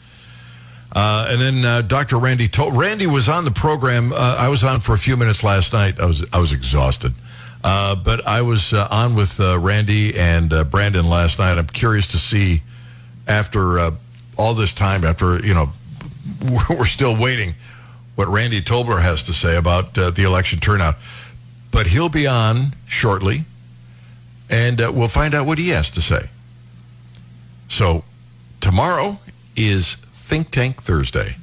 Uh, 0.93 1.27
and 1.29 1.41
then 1.41 1.63
uh, 1.63 1.81
Dr. 1.81 2.17
Randy 2.17 2.47
told 2.47 2.75
Randy 2.75 3.07
was 3.07 3.29
on 3.29 3.45
the 3.45 3.51
program. 3.51 4.11
Uh, 4.11 4.35
I 4.37 4.49
was 4.49 4.63
on 4.63 4.81
for 4.81 4.93
a 4.93 4.97
few 4.97 5.15
minutes 5.15 5.43
last 5.43 5.71
night. 5.71 5.99
I 5.99 6.05
was 6.05 6.25
I 6.33 6.39
was 6.39 6.51
exhausted, 6.51 7.13
uh, 7.63 7.95
but 7.95 8.27
I 8.27 8.41
was 8.41 8.73
uh, 8.73 8.89
on 8.91 9.15
with 9.15 9.39
uh, 9.39 9.57
Randy 9.57 10.17
and 10.17 10.49
Brandon 10.69 11.07
last 11.07 11.39
night. 11.39 11.57
I'm 11.57 11.67
curious 11.67 12.11
to 12.11 12.17
see 12.17 12.63
after 13.25 13.91
all 14.37 14.53
this 14.53 14.73
time, 14.73 15.05
after 15.05 15.39
you 15.39 15.53
know, 15.53 15.71
we're 16.69 16.85
still 16.85 17.15
waiting, 17.15 17.55
what 18.15 18.27
Randy 18.27 18.61
Tobler 18.61 19.01
has 19.01 19.23
to 19.23 19.33
say 19.33 19.55
about 19.55 19.97
uh, 19.97 20.11
the 20.11 20.23
election 20.23 20.59
turnout. 20.59 20.95
But 21.71 21.87
he'll 21.87 22.09
be 22.09 22.27
on 22.27 22.75
shortly, 22.85 23.45
and 24.49 24.81
uh, 24.81 24.91
we'll 24.93 25.07
find 25.07 25.33
out 25.33 25.45
what 25.45 25.57
he 25.57 25.69
has 25.69 25.89
to 25.91 26.01
say. 26.01 26.29
So 27.69 28.03
tomorrow 28.59 29.19
is 29.55 29.95
Think 29.95 30.51
Tank 30.51 30.81
Thursday. 30.81 31.37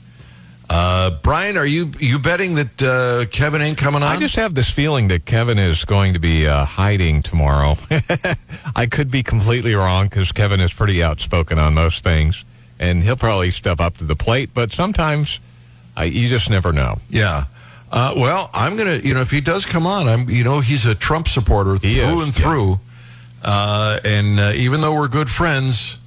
Uh, 0.71 1.11
Brian, 1.23 1.57
are 1.57 1.65
you 1.65 1.93
you 1.99 2.19
betting 2.19 2.57
that 2.57 2.83
uh, 2.83 3.25
Kevin 3.31 3.63
ain't 3.63 3.79
coming 3.79 4.03
on? 4.03 4.15
I 4.15 4.19
just 4.19 4.37
have 4.37 4.55
this 4.55 4.69
feeling 4.69 5.09
that 5.09 5.25
Kevin 5.25 5.59
is 5.59 5.87
going 5.87 6.13
to 6.13 6.19
be 6.19 6.47
uh, 6.47 6.67
hiding 6.67 7.23
tomorrow. 7.23 7.77
I 8.77 8.85
could 8.85 9.11
be 9.11 9.23
completely 9.23 9.75
wrong 9.75 10.09
because 10.09 10.31
Kevin 10.31 10.61
is 10.61 10.73
pretty 10.73 11.03
outspoken 11.03 11.59
on 11.59 11.73
most 11.73 12.05
things, 12.05 12.45
and 12.79 13.03
he'll 13.03 13.17
probably 13.17 13.51
step 13.51 13.81
up 13.81 13.97
to 13.97 14.05
the 14.05 14.17
plate. 14.17 14.51
But 14.53 14.73
sometimes 14.73 15.41
uh, 15.99 16.03
you 16.03 16.29
just 16.29 16.51
never 16.51 16.73
know. 16.73 16.99
Yeah. 17.11 17.45
Uh, 17.91 18.13
well, 18.17 18.51
I'm 18.53 18.77
gonna, 18.77 18.97
you 18.97 19.15
know, 19.15 19.23
if 19.23 19.31
he 19.31 19.41
does 19.41 19.65
come 19.65 19.87
on, 19.87 20.09
I'm, 20.09 20.29
you 20.29 20.45
know, 20.45 20.61
he's 20.61 20.85
a 20.87 20.95
Trump 20.95 21.27
supporter 21.29 21.75
He 21.81 21.97
through 21.97 22.21
is, 22.21 22.27
and 22.29 22.39
yeah. 22.39 22.45
through. 22.45 22.81
Uh, 23.43 24.01
and 24.05 24.41
uh, 24.41 24.53
even 24.55 24.81
though 24.81 24.95
we're 24.95 25.09
good 25.09 25.31
friends, 25.31 25.99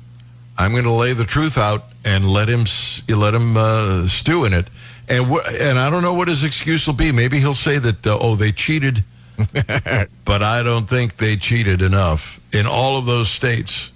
I'm 0.57 0.73
going 0.73 0.83
to 0.83 0.91
lay 0.91 1.13
the 1.13 1.25
truth 1.25 1.57
out 1.57 1.85
and 2.05 2.29
let 2.29 2.47
him 2.49 2.65
let 3.07 3.33
him 3.33 3.57
uh, 3.57 4.07
stew 4.07 4.45
in 4.45 4.53
it. 4.53 4.67
And 5.07 5.25
wh- 5.25 5.53
and 5.59 5.79
I 5.79 5.89
don't 5.89 6.03
know 6.03 6.13
what 6.13 6.27
his 6.27 6.43
excuse 6.43 6.85
will 6.85 6.93
be. 6.93 7.11
Maybe 7.11 7.39
he'll 7.39 7.55
say 7.55 7.77
that 7.79 8.05
uh, 8.05 8.17
oh 8.19 8.35
they 8.35 8.51
cheated, 8.51 9.03
but 10.25 10.43
I 10.43 10.61
don't 10.61 10.87
think 10.87 11.17
they 11.17 11.35
cheated 11.35 11.81
enough 11.81 12.39
in 12.53 12.67
all 12.67 12.97
of 12.97 13.05
those 13.05 13.29
states 13.29 13.91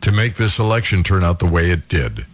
to 0.00 0.10
make 0.10 0.34
this 0.34 0.58
election 0.58 1.02
turn 1.02 1.22
out 1.22 1.38
the 1.38 1.46
way 1.46 1.70
it 1.70 1.88
did. 1.88 2.26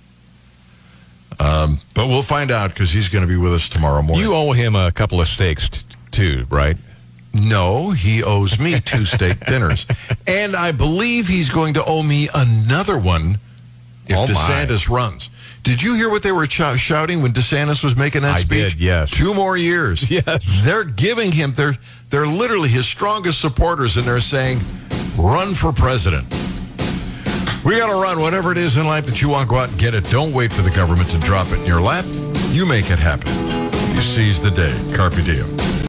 Um, 1.40 1.80
but 1.94 2.06
we'll 2.08 2.22
find 2.22 2.50
out 2.50 2.70
because 2.70 2.92
he's 2.92 3.08
going 3.08 3.22
to 3.22 3.28
be 3.28 3.36
with 3.38 3.54
us 3.54 3.68
tomorrow 3.68 4.02
morning. 4.02 4.24
You 4.24 4.34
owe 4.34 4.52
him 4.52 4.76
a 4.76 4.92
couple 4.92 5.20
of 5.20 5.26
steaks 5.26 5.68
t- 5.70 5.84
too, 6.10 6.46
right? 6.50 6.76
No, 7.32 7.90
he 7.92 8.22
owes 8.22 8.58
me 8.58 8.78
two 8.80 9.04
steak 9.04 9.40
dinners. 9.46 9.86
And 10.26 10.54
I 10.54 10.72
believe 10.72 11.28
he's 11.28 11.48
going 11.48 11.74
to 11.74 11.84
owe 11.84 12.02
me 12.02 12.28
another 12.34 12.98
one 12.98 13.38
if 14.06 14.16
Oh. 14.16 14.26
DeSantis 14.26 14.88
runs. 14.88 15.30
Did 15.62 15.82
you 15.82 15.94
hear 15.94 16.10
what 16.10 16.22
they 16.22 16.32
were 16.32 16.46
ch- 16.46 16.78
shouting 16.78 17.22
when 17.22 17.32
DeSantis 17.32 17.82
was 17.84 17.96
making 17.96 18.22
that 18.22 18.36
I 18.36 18.40
speech? 18.40 18.72
did, 18.72 18.80
yes. 18.80 19.10
Two 19.10 19.32
more 19.34 19.56
years. 19.56 20.10
Yes. 20.10 20.42
They're 20.64 20.84
giving 20.84 21.32
him, 21.32 21.52
they're, 21.54 21.76
they're 22.10 22.26
literally 22.26 22.68
his 22.68 22.86
strongest 22.86 23.40
supporters, 23.40 23.96
and 23.96 24.06
they're 24.06 24.20
saying, 24.20 24.60
run 25.16 25.54
for 25.54 25.72
president. 25.72 26.26
We 27.64 27.76
got 27.76 27.88
to 27.88 27.94
run 27.94 28.20
whatever 28.20 28.52
it 28.52 28.58
is 28.58 28.78
in 28.78 28.86
life 28.86 29.04
that 29.06 29.20
you 29.20 29.28
want. 29.28 29.48
Go 29.48 29.56
out 29.56 29.68
and 29.68 29.78
get 29.78 29.94
it. 29.94 30.04
Don't 30.10 30.32
wait 30.32 30.52
for 30.52 30.62
the 30.62 30.70
government 30.70 31.10
to 31.10 31.18
drop 31.18 31.48
it 31.48 31.60
in 31.60 31.66
your 31.66 31.80
lap. 31.80 32.06
You 32.48 32.64
make 32.64 32.90
it 32.90 32.98
happen. 32.98 33.28
You 33.94 34.00
seize 34.00 34.40
the 34.40 34.50
day. 34.50 34.74
Carpe 34.94 35.22
diem. 35.24 35.69